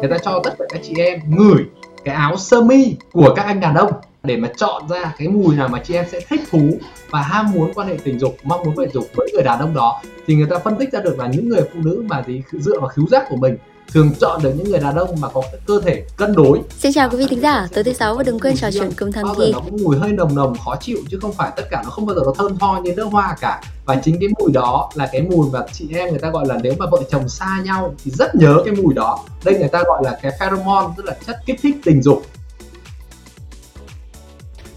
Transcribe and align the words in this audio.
người 0.00 0.10
ta 0.10 0.18
cho 0.18 0.40
tất 0.44 0.54
cả 0.58 0.64
các 0.68 0.80
chị 0.82 0.94
em 0.98 1.20
ngửi 1.28 1.64
cái 2.04 2.14
áo 2.14 2.36
sơ 2.36 2.62
mi 2.62 2.96
của 3.12 3.34
các 3.36 3.42
anh 3.42 3.60
đàn 3.60 3.74
ông 3.74 3.92
để 4.22 4.36
mà 4.36 4.48
chọn 4.56 4.88
ra 4.88 5.12
cái 5.18 5.28
mùi 5.28 5.56
nào 5.56 5.68
mà 5.68 5.80
chị 5.84 5.94
em 5.94 6.04
sẽ 6.12 6.20
thích 6.28 6.40
thú 6.50 6.70
và 7.10 7.22
ham 7.22 7.52
muốn 7.52 7.72
quan 7.74 7.88
hệ 7.88 7.96
tình 8.04 8.18
dục, 8.18 8.36
mong 8.42 8.62
muốn 8.64 8.74
quan 8.76 8.78
hệ 8.78 8.84
tình 8.84 8.94
dục 8.94 9.10
với 9.14 9.30
người 9.34 9.42
đàn 9.42 9.58
ông 9.58 9.74
đó. 9.74 10.02
Thì 10.26 10.34
người 10.34 10.46
ta 10.50 10.58
phân 10.58 10.76
tích 10.78 10.92
ra 10.92 11.00
được 11.00 11.18
là 11.18 11.26
những 11.26 11.48
người 11.48 11.62
phụ 11.62 11.80
nữ 11.82 12.04
mà 12.08 12.22
gì, 12.26 12.42
dựa 12.52 12.80
vào 12.80 12.88
khứu 12.88 13.06
giác 13.06 13.24
của 13.28 13.36
mình 13.36 13.56
thường 13.88 14.12
chọn 14.20 14.42
được 14.42 14.52
những 14.56 14.70
người 14.70 14.80
đàn 14.80 14.96
ông 14.96 15.20
mà 15.20 15.28
có 15.28 15.42
cơ 15.66 15.80
thể 15.84 16.04
cân 16.16 16.32
đối. 16.32 16.60
Xin 16.78 16.92
chào 16.92 17.10
quý 17.10 17.16
vị 17.16 17.26
thính 17.30 17.40
giả, 17.40 17.68
tối 17.74 17.84
thứ 17.84 17.92
sáu 17.92 18.14
và 18.14 18.22
đừng 18.22 18.38
quên 18.38 18.56
trò 18.56 18.70
chuyện 18.70 18.90
cùng 18.98 19.12
thầm 19.12 19.26
thì. 19.38 19.52
Nó 19.52 19.60
cũng 19.60 19.82
mùi 19.82 19.96
hơi 19.96 20.12
nồng 20.12 20.34
nồng 20.34 20.58
khó 20.64 20.76
chịu 20.80 20.98
chứ 21.10 21.18
không 21.22 21.32
phải 21.32 21.50
tất 21.56 21.62
cả 21.70 21.82
nó 21.84 21.90
không 21.90 22.06
bao 22.06 22.16
giờ 22.16 22.22
nó 22.24 22.32
thơm 22.38 22.58
tho 22.58 22.80
như 22.84 22.94
nước 22.94 23.04
hoa 23.04 23.36
cả. 23.40 23.62
Và 23.84 23.96
chính 24.04 24.16
cái 24.20 24.28
mùi 24.38 24.52
đó 24.52 24.90
là 24.94 25.08
cái 25.12 25.22
mùi 25.22 25.50
mà 25.52 25.60
chị 25.72 25.88
em 25.94 26.10
người 26.10 26.18
ta 26.18 26.30
gọi 26.30 26.46
là 26.48 26.58
nếu 26.62 26.74
mà 26.78 26.86
vợ 26.90 27.02
chồng 27.10 27.28
xa 27.28 27.60
nhau 27.64 27.94
thì 28.04 28.10
rất 28.10 28.34
nhớ 28.34 28.62
cái 28.64 28.74
mùi 28.74 28.94
đó. 28.94 29.24
Đây 29.44 29.58
người 29.58 29.68
ta 29.68 29.82
gọi 29.86 30.02
là 30.04 30.18
cái 30.22 30.32
pheromone 30.40 30.86
tức 30.96 31.06
là 31.06 31.16
chất 31.26 31.36
kích 31.46 31.60
thích 31.62 31.76
tình 31.84 32.02
dục. 32.02 32.22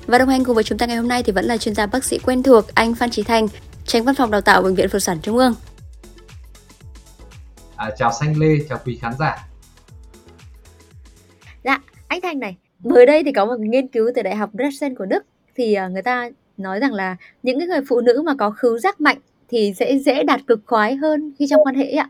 Và 0.07 0.17
đồng 0.17 0.29
hành 0.29 0.43
cùng 0.43 0.55
với 0.55 0.63
chúng 0.63 0.77
ta 0.77 0.85
ngày 0.85 0.97
hôm 0.97 1.07
nay 1.07 1.23
thì 1.23 1.31
vẫn 1.31 1.45
là 1.45 1.57
chuyên 1.57 1.75
gia 1.75 1.85
bác 1.85 2.03
sĩ 2.03 2.19
quen 2.19 2.43
thuộc 2.43 2.65
anh 2.75 2.95
Phan 2.95 3.11
Trí 3.11 3.23
Thành, 3.23 3.47
tránh 3.85 4.03
văn 4.03 4.15
phòng 4.15 4.31
đào 4.31 4.41
tạo 4.41 4.61
bệnh 4.61 4.75
viện 4.75 4.89
Phụ 4.89 4.99
sản 4.99 5.19
Trung 5.21 5.37
ương. 5.37 5.53
À, 7.83 7.91
chào 7.97 8.11
Xanh 8.11 8.37
Lê, 8.37 8.47
chào 8.69 8.79
quý 8.85 8.97
khán 9.01 9.13
giả. 9.19 9.47
Dạ, 11.63 11.81
anh 12.07 12.21
Thành 12.21 12.39
này, 12.39 12.55
mới 12.83 13.05
đây 13.05 13.23
thì 13.23 13.31
có 13.31 13.45
một 13.45 13.59
nghiên 13.59 13.87
cứu 13.87 14.11
từ 14.15 14.21
Đại 14.21 14.35
học 14.35 14.49
Dresden 14.53 14.95
của 14.95 15.05
Đức 15.05 15.25
thì 15.55 15.77
uh, 15.85 15.91
người 15.91 16.01
ta 16.01 16.29
nói 16.57 16.79
rằng 16.79 16.93
là 16.93 17.15
những 17.43 17.59
cái 17.59 17.67
người 17.67 17.81
phụ 17.89 18.01
nữ 18.01 18.21
mà 18.25 18.35
có 18.39 18.49
khứu 18.49 18.79
giác 18.79 19.01
mạnh 19.01 19.17
thì 19.49 19.73
sẽ 19.75 19.97
dễ 19.97 20.23
đạt 20.23 20.39
cực 20.47 20.59
khoái 20.65 20.95
hơn 20.95 21.31
khi 21.39 21.47
trong 21.49 21.63
quan 21.63 21.75
hệ 21.75 21.91
ạ. 21.91 22.09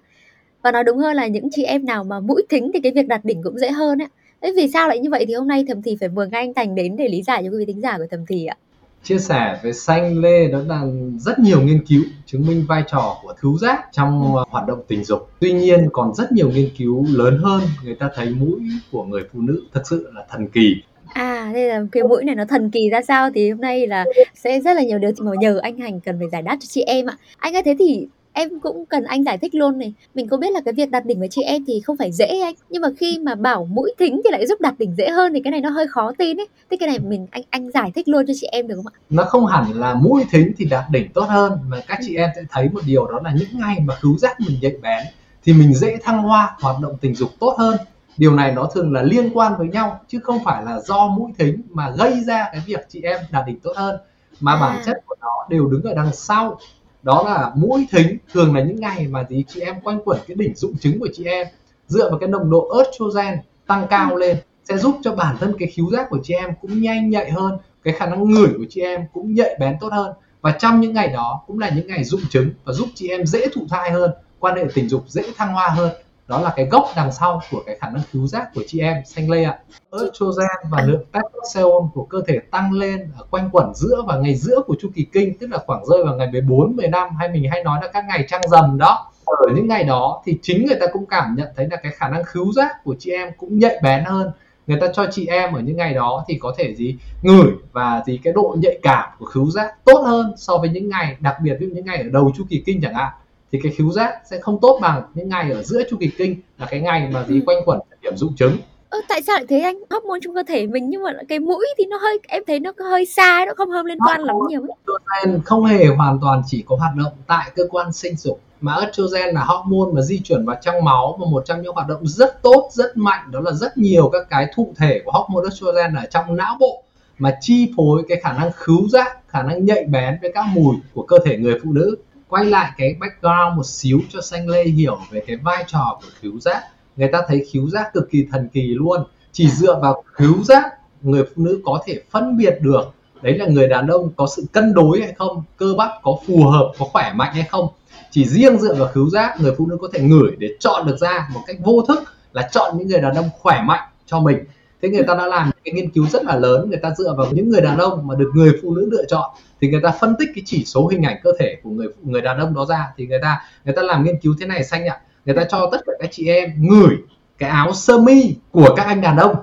Và 0.62 0.72
nói 0.72 0.84
đúng 0.84 0.98
hơn 0.98 1.16
là 1.16 1.27
những 1.27 1.49
chị 1.52 1.63
em 1.63 1.85
nào 1.85 2.04
mà 2.04 2.20
mũi 2.20 2.44
thính 2.49 2.71
thì 2.74 2.80
cái 2.80 2.91
việc 2.96 3.08
đạt 3.08 3.26
đỉnh 3.26 3.44
cũng 3.44 3.60
dễ 3.60 3.71
hơn 3.71 4.02
ạ. 4.02 4.08
Thế 4.41 4.54
vì 4.55 4.71
sao 4.74 4.87
lại 4.87 4.99
như 4.99 5.10
vậy 5.10 5.26
thì 5.27 5.34
hôm 5.34 5.48
nay 5.48 5.65
Thầm 5.68 5.82
Thì 5.82 5.98
phải 5.99 6.10
mời 6.10 6.27
ngay 6.32 6.41
anh 6.41 6.54
Thành 6.54 6.76
đến 6.76 6.96
để 6.96 7.08
lý 7.08 7.24
giải 7.24 7.43
cho 7.43 7.52
quý 7.52 7.58
vị 7.58 7.65
thính 7.65 7.82
giả 7.82 7.98
của 7.98 8.08
Thầm 8.12 8.26
Thì 8.26 8.46
ạ 8.46 8.58
chia 9.04 9.20
sẻ 9.20 9.59
với 9.63 9.73
xanh 9.73 10.21
lê 10.21 10.48
đó 10.48 10.59
là 10.68 10.84
rất 11.18 11.40
nhiều 11.40 11.62
nghiên 11.62 11.85
cứu 11.85 12.04
chứng 12.26 12.48
minh 12.48 12.65
vai 12.68 12.84
trò 12.91 13.18
của 13.23 13.34
khứu 13.37 13.57
giác 13.57 13.85
trong 13.91 14.35
ừ. 14.35 14.43
hoạt 14.49 14.68
động 14.68 14.79
tình 14.87 15.04
dục 15.04 15.29
tuy 15.40 15.54
nhiên 15.54 15.90
còn 15.91 16.13
rất 16.15 16.32
nhiều 16.32 16.49
nghiên 16.49 16.70
cứu 16.77 17.05
lớn 17.09 17.37
hơn 17.43 17.62
người 17.84 17.96
ta 17.96 18.09
thấy 18.15 18.29
mũi 18.29 18.62
của 18.91 19.04
người 19.04 19.24
phụ 19.34 19.41
nữ 19.41 19.63
thực 19.74 19.87
sự 19.87 20.09
là 20.13 20.26
thần 20.29 20.48
kỳ 20.48 20.76
À, 21.13 21.51
đây 21.54 21.68
là 21.68 21.84
cái 21.91 22.04
mũi 22.04 22.24
này 22.24 22.35
nó 22.35 22.46
thần 22.46 22.71
kỳ 22.71 22.90
ra 22.90 23.01
sao 23.01 23.29
thì 23.35 23.49
hôm 23.51 23.62
nay 23.62 23.87
là 23.87 24.05
sẽ 24.35 24.59
rất 24.59 24.74
là 24.74 24.84
nhiều 24.84 24.99
điều 24.99 25.12
mà 25.18 25.31
nhờ 25.40 25.59
anh 25.63 25.77
Hành 25.77 25.99
cần 25.99 26.20
phải 26.20 26.29
giải 26.29 26.41
đáp 26.41 26.57
cho 26.59 26.65
chị 26.70 26.81
em 26.81 27.05
ạ. 27.05 27.18
Anh 27.37 27.54
ơi 27.55 27.63
thế 27.65 27.76
thì 27.79 28.07
em 28.34 28.59
cũng 28.59 28.85
cần 28.85 29.03
anh 29.03 29.23
giải 29.23 29.37
thích 29.37 29.55
luôn 29.55 29.77
này. 29.77 29.93
Mình 30.15 30.27
có 30.27 30.37
biết 30.37 30.51
là 30.51 30.62
cái 30.65 30.73
việc 30.73 30.91
đặt 30.91 31.05
đỉnh 31.05 31.20
với 31.20 31.27
chị 31.31 31.41
em 31.41 31.65
thì 31.67 31.81
không 31.81 31.98
phải 31.98 32.12
dễ 32.12 32.40
anh. 32.43 32.53
Nhưng 32.70 32.81
mà 32.81 32.90
khi 32.98 33.20
mà 33.20 33.35
bảo 33.35 33.65
mũi 33.65 33.93
thính 33.99 34.21
thì 34.23 34.29
lại 34.31 34.48
giúp 34.48 34.62
đặt 34.62 34.79
đỉnh 34.79 34.95
dễ 34.95 35.09
hơn 35.09 35.34
thì 35.34 35.41
cái 35.43 35.51
này 35.51 35.62
nó 35.62 35.70
hơi 35.70 35.87
khó 35.87 36.12
tin 36.17 36.37
ấy. 36.37 36.48
Thế 36.71 36.77
cái 36.77 36.90
này 36.90 36.99
mình 36.99 37.27
anh 37.31 37.43
anh 37.49 37.71
giải 37.71 37.91
thích 37.95 38.07
luôn 38.07 38.25
cho 38.27 38.34
chị 38.41 38.48
em 38.51 38.67
được 38.67 38.75
không 38.75 38.87
ạ? 38.87 38.95
Nó 39.09 39.23
không 39.23 39.45
hẳn 39.45 39.65
là 39.73 39.93
mũi 39.93 40.23
thính 40.31 40.51
thì 40.57 40.65
đạt 40.65 40.84
đỉnh 40.91 41.12
tốt 41.13 41.25
hơn 41.29 41.59
mà 41.67 41.77
các 41.87 41.99
chị 42.01 42.15
em 42.15 42.29
sẽ 42.35 42.41
thấy 42.49 42.70
một 42.70 42.81
điều 42.85 43.07
đó 43.07 43.20
là 43.23 43.34
những 43.40 43.59
ngày 43.59 43.77
mà 43.85 43.95
khứu 43.95 44.17
giác 44.17 44.40
mình 44.40 44.57
nhạy 44.62 44.73
bén 44.81 45.03
thì 45.43 45.53
mình 45.53 45.73
dễ 45.73 45.97
thăng 46.03 46.21
hoa 46.21 46.55
hoạt 46.59 46.75
động 46.81 46.97
tình 47.01 47.15
dục 47.15 47.29
tốt 47.40 47.55
hơn. 47.57 47.77
Điều 48.18 48.35
này 48.35 48.51
nó 48.51 48.70
thường 48.73 48.93
là 48.93 49.01
liên 49.01 49.29
quan 49.34 49.53
với 49.57 49.68
nhau 49.68 49.99
chứ 50.07 50.20
không 50.23 50.40
phải 50.43 50.63
là 50.65 50.79
do 50.79 51.07
mũi 51.07 51.31
thính 51.37 51.62
mà 51.70 51.91
gây 51.97 52.23
ra 52.23 52.49
cái 52.51 52.62
việc 52.65 52.79
chị 52.90 53.01
em 53.01 53.20
đạt 53.31 53.43
đỉnh 53.47 53.59
tốt 53.59 53.73
hơn 53.75 53.95
mà 54.40 54.53
à. 54.53 54.59
bản 54.62 54.81
chất 54.85 54.97
của 55.05 55.15
nó 55.21 55.47
đều 55.49 55.68
đứng 55.68 55.84
ở 55.84 55.93
đằng 55.95 56.13
sau 56.13 56.59
đó 57.04 57.23
là 57.26 57.51
mũi 57.55 57.87
thính 57.91 58.18
thường 58.34 58.55
là 58.55 58.63
những 58.63 58.79
ngày 58.79 59.07
mà 59.07 59.26
gì 59.29 59.46
chị 59.48 59.62
em 59.62 59.82
quanh 59.84 59.99
quẩn 60.05 60.20
cái 60.27 60.35
đỉnh 60.35 60.55
dụng 60.55 60.77
trứng 60.77 60.99
của 60.99 61.09
chị 61.13 61.26
em. 61.26 61.48
Dựa 61.87 62.09
vào 62.09 62.20
cái 62.20 62.29
nồng 62.29 62.51
độ 62.51 62.77
estrogen 62.77 63.37
tăng 63.68 63.87
cao 63.90 64.12
ừ. 64.12 64.18
lên 64.18 64.38
sẽ 64.63 64.78
giúp 64.78 64.96
cho 65.03 65.16
bản 65.16 65.38
thân 65.40 65.53
cái 65.59 65.72
khứu 65.75 65.91
giác 65.91 66.09
của 66.09 66.19
chị 66.24 66.34
em 66.34 66.50
cũng 66.62 66.81
nhanh 66.81 67.09
nhạy 67.09 67.31
hơn 67.31 67.57
cái 67.84 67.94
khả 67.94 68.06
năng 68.06 68.24
ngửi 68.24 68.50
của 68.58 68.66
chị 68.69 68.81
em 68.81 69.02
cũng 69.14 69.34
nhạy 69.34 69.58
bén 69.59 69.78
tốt 69.81 69.90
hơn. 69.91 70.14
Và 70.41 70.52
trong 70.52 70.81
những 70.81 70.94
ngày 70.94 71.08
đó 71.08 71.44
cũng 71.47 71.59
là 71.59 71.69
những 71.69 71.88
ngày 71.88 72.03
dụng 72.03 72.22
trứng 72.30 72.50
và 72.64 72.74
giúp 72.74 72.90
chị 72.96 73.08
em 73.08 73.25
dễ 73.25 73.47
thụ 73.53 73.62
thai 73.70 73.91
hơn 73.91 74.12
quan 74.40 74.58
hệ 74.58 74.66
tình 74.74 74.90
dục 74.90 75.03
dễ 75.08 75.24
thăng 75.38 75.53
hoa 75.53 75.70
hơn 75.70 75.91
đó 76.28 76.41
là 76.41 76.53
cái 76.56 76.66
gốc 76.66 76.89
đằng 76.95 77.11
sau 77.11 77.41
của 77.51 77.63
cái 77.66 77.78
khả 77.79 77.89
năng 77.89 78.01
cứu 78.13 78.28
giác 78.28 78.50
của 78.56 78.61
chị 78.67 78.79
em 78.79 78.97
xanh 79.06 79.29
lê 79.29 79.44
ạ. 79.44 79.59
Estrogen 79.91 80.72
và 80.72 80.81
lượng 80.81 81.03
testosterone 81.11 81.88
của 81.94 82.03
cơ 82.03 82.22
thể 82.28 82.39
tăng 82.51 82.72
lên 82.72 83.11
ở 83.17 83.25
quanh 83.29 83.50
quẩn 83.51 83.73
giữa 83.75 84.01
và 84.07 84.17
ngày 84.17 84.35
giữa 84.35 84.61
của 84.67 84.75
chu 84.79 84.89
kỳ 84.95 85.06
kinh 85.13 85.38
tức 85.38 85.47
là 85.51 85.57
khoảng 85.66 85.85
rơi 85.85 86.03
vào 86.03 86.16
ngày 86.16 86.28
14, 86.31 86.75
15 86.75 87.16
hay 87.16 87.29
mình 87.29 87.50
hay 87.51 87.63
nói 87.63 87.79
là 87.81 87.88
các 87.88 88.06
ngày 88.07 88.25
trăng 88.28 88.41
rằm 88.51 88.78
đó. 88.78 89.11
Ở 89.25 89.53
những 89.56 89.67
ngày 89.67 89.84
đó 89.84 90.22
thì 90.25 90.38
chính 90.41 90.66
người 90.66 90.78
ta 90.79 90.85
cũng 90.94 91.06
cảm 91.06 91.35
nhận 91.38 91.47
thấy 91.56 91.67
là 91.72 91.78
cái 91.84 91.91
khả 91.91 92.09
năng 92.09 92.23
cứu 92.34 92.51
giác 92.51 92.84
của 92.84 92.95
chị 93.00 93.11
em 93.11 93.29
cũng 93.38 93.59
nhạy 93.59 93.79
bén 93.84 94.03
hơn. 94.03 94.31
Người 94.67 94.78
ta 94.81 94.88
cho 94.94 95.05
chị 95.11 95.25
em 95.25 95.53
ở 95.53 95.61
những 95.61 95.78
ngày 95.78 95.94
đó 95.94 96.25
thì 96.28 96.38
có 96.41 96.53
thể 96.57 96.75
gì 96.75 96.97
ngửi 97.22 97.51
và 97.72 98.03
gì 98.05 98.19
cái 98.23 98.34
độ 98.34 98.55
nhạy 98.59 98.79
cảm 98.81 99.09
của 99.19 99.25
khứu 99.25 99.50
giác 99.50 99.85
tốt 99.85 100.03
hơn 100.05 100.34
so 100.38 100.57
với 100.57 100.69
những 100.69 100.90
ngày 100.90 101.17
đặc 101.19 101.35
biệt 101.44 101.55
với 101.59 101.67
những 101.67 101.85
ngày 101.85 101.97
ở 101.97 102.09
đầu 102.13 102.31
chu 102.38 102.44
kỳ 102.50 102.63
kinh 102.66 102.81
chẳng 102.81 102.94
hạn 102.94 103.11
thì 103.53 103.59
cái 103.64 103.72
khứu 103.78 103.91
giác 103.91 104.14
sẽ 104.30 104.40
không 104.40 104.59
tốt 104.62 104.80
bằng 104.81 105.02
những 105.14 105.30
ngày 105.30 105.52
ở 105.52 105.64
giữa 105.64 105.84
chu 105.90 105.97
kỳ 106.00 106.09
kinh 106.18 106.36
là 106.58 106.68
cái 106.72 106.80
ngày 106.80 107.09
mà 107.14 107.25
gì 107.28 107.36
ừ. 107.36 107.44
quanh 107.46 107.58
quẩn 107.66 107.80
điểm 108.02 108.18
dụng 108.18 108.36
trứng. 108.36 108.58
Ơ, 108.90 109.00
tại 109.09 109.22
sao 109.22 109.36
lại 109.36 109.46
thế 109.50 109.59
anh? 109.59 109.75
Hormone 109.90 110.19
trong 110.22 110.36
cơ 110.36 110.44
thể 110.47 110.68
mình 110.68 110.90
nhưng 110.90 111.03
mà 111.03 111.12
cái 111.30 111.40
mũi 111.40 111.66
thì 111.78 111.86
nó 111.86 111.97
hơi 111.97 112.19
em 112.28 112.44
thấy 112.47 112.59
nó 112.59 112.72
hơi 112.90 113.06
xa 113.06 113.44
nó 113.47 113.53
không 113.58 113.69
hơi 113.69 113.84
liên 113.86 113.97
quan 114.08 114.22
lắm 114.22 114.36
nhiều 114.50 114.62
estrogen 114.62 115.41
không 115.44 115.66
hề 115.66 115.88
hoàn 115.88 116.19
toàn 116.22 116.41
chỉ 116.47 116.64
có 116.68 116.75
hoạt 116.75 116.91
động 116.96 117.14
tại 117.28 117.52
cơ 117.56 117.64
quan 117.69 117.94
sinh 117.94 118.16
dục. 118.16 118.40
Mà 118.62 118.75
estrogen 118.75 119.36
là 119.36 119.44
hormone 119.44 119.91
mà 119.94 120.02
di 120.02 120.20
chuyển 120.24 120.46
vào 120.46 120.56
trong 120.62 120.84
máu 120.84 121.18
và 121.20 121.25
một 121.31 121.44
trong 121.46 121.62
những 121.62 121.74
hoạt 121.74 121.88
động 121.88 122.08
rất 122.08 122.41
tốt 122.41 122.70
rất 122.74 122.97
mạnh 122.97 123.31
đó 123.31 123.40
là 123.40 123.52
rất 123.52 123.78
nhiều 123.78 124.09
các 124.14 124.30
cái 124.30 124.47
thụ 124.56 124.74
thể 124.78 125.02
của 125.06 125.12
hormone 125.12 125.44
estrogen 125.50 125.94
ở 125.96 126.06
trong 126.06 126.35
não 126.35 126.58
bộ 126.59 126.84
mà 127.18 127.38
chi 127.41 127.74
phối 127.78 128.03
cái 128.08 128.22
khả 128.24 128.34
năng 128.34 128.52
khứu 128.56 128.88
giác 128.90 129.28
khả 129.28 129.44
năng 129.44 129.66
nhạy 129.66 129.84
bén 129.84 130.18
với 130.22 130.31
các 130.34 130.46
mùi 130.53 130.75
của 130.94 131.03
cơ 131.03 131.18
thể 131.25 131.38
người 131.38 131.59
phụ 131.64 131.72
nữ 131.74 131.96
quay 132.34 132.46
lại 132.46 132.72
cái 132.78 132.96
background 133.00 133.58
một 133.58 133.66
xíu 133.66 134.00
cho 134.10 134.22
xanh 134.22 134.50
lê 134.50 134.64
hiểu 134.64 134.98
về 135.12 135.24
cái 135.28 135.36
vai 135.36 135.64
trò 135.68 136.00
của 136.02 136.08
khứu 136.22 136.40
giác. 136.40 136.64
Người 136.98 137.08
ta 137.08 137.22
thấy 137.28 137.46
khứu 137.54 137.70
giác 137.70 137.94
cực 137.94 138.10
kỳ 138.12 138.28
thần 138.32 138.50
kỳ 138.54 138.62
luôn. 138.62 139.04
Chỉ 139.32 139.50
dựa 139.50 139.80
vào 139.82 140.04
khứu 140.06 140.44
giác 140.44 140.64
người 141.02 141.24
phụ 141.24 141.44
nữ 141.44 141.62
có 141.66 141.84
thể 141.86 142.02
phân 142.12 142.38
biệt 142.38 142.58
được 142.62 142.84
đấy 143.22 143.38
là 143.38 143.46
người 143.46 143.68
đàn 143.68 143.88
ông 143.88 144.10
có 144.16 144.28
sự 144.36 144.46
cân 144.52 144.74
đối 144.74 145.02
hay 145.02 145.14
không 145.14 145.44
cơ 145.58 145.74
bắp 145.78 145.90
có 146.04 146.18
phù 146.28 146.46
hợp 146.46 146.72
có 146.80 146.86
khỏe 146.86 147.14
mạnh 147.16 147.34
hay 147.34 147.44
không. 147.44 147.68
Chỉ 148.12 148.26
riêng 148.26 148.58
dựa 148.58 148.74
vào 148.74 148.88
khứu 148.88 149.10
giác 149.10 149.42
người 149.42 149.54
phụ 149.58 149.68
nữ 149.68 149.78
có 149.82 149.88
thể 149.94 150.00
ngửi 150.00 150.32
để 150.38 150.48
chọn 150.60 150.88
được 150.88 150.98
ra 150.98 151.28
một 151.34 151.42
cách 151.48 151.58
vô 151.64 151.82
thức 151.88 152.04
là 152.34 152.50
chọn 152.52 152.78
những 152.78 152.88
người 152.88 153.02
đàn 153.02 153.16
ông 153.16 153.30
khỏe 153.40 153.62
mạnh 153.66 153.90
cho 154.06 154.20
mình. 154.20 154.38
Thế 154.82 154.90
người 154.90 155.04
ta 155.08 155.16
đã 155.16 155.26
làm 155.26 155.52
cái 155.64 155.74
nghiên 155.74 155.90
cứu 155.90 156.08
rất 156.08 156.24
là 156.26 156.36
lớn 156.36 156.70
người 156.70 156.80
ta 156.80 156.90
dựa 156.98 157.14
vào 157.18 157.28
những 157.32 157.50
người 157.50 157.62
đàn 157.62 157.78
ông 157.78 158.08
mà 158.08 158.16
được 158.16 158.32
người 158.36 158.52
phụ 158.62 158.76
nữ 158.76 158.90
lựa 158.92 159.06
chọn 159.08 159.32
thì 159.63 159.69
người 159.69 159.81
ta 159.84 159.91
phân 159.91 160.16
tích 160.19 160.29
cái 160.35 160.44
chỉ 160.46 160.66
số 160.66 160.88
hình 160.88 161.03
ảnh 161.03 161.18
cơ 161.24 161.31
thể 161.40 161.57
của 161.63 161.69
người 161.69 161.88
người 162.03 162.22
đàn 162.22 162.38
ông 162.38 162.53
đó 162.53 162.66
ra. 162.66 162.88
Thì 162.97 163.07
người 163.07 163.19
ta 163.22 163.41
người 163.66 163.75
ta 163.75 163.81
làm 163.81 164.03
nghiên 164.03 164.19
cứu 164.19 164.35
thế 164.40 164.46
này 164.46 164.63
xanh 164.63 164.85
ạ. 164.85 165.00
Người 165.25 165.35
ta 165.35 165.44
cho 165.44 165.69
tất 165.72 165.78
cả 165.85 165.94
các 166.00 166.09
chị 166.12 166.28
em 166.28 166.53
ngửi 166.57 166.97
cái 167.38 167.50
áo 167.50 167.73
sơ 167.73 167.97
mi 167.97 168.35
của 168.52 168.75
các 168.75 168.85
anh 168.85 169.02
đàn 169.02 169.18
ông. 169.18 169.35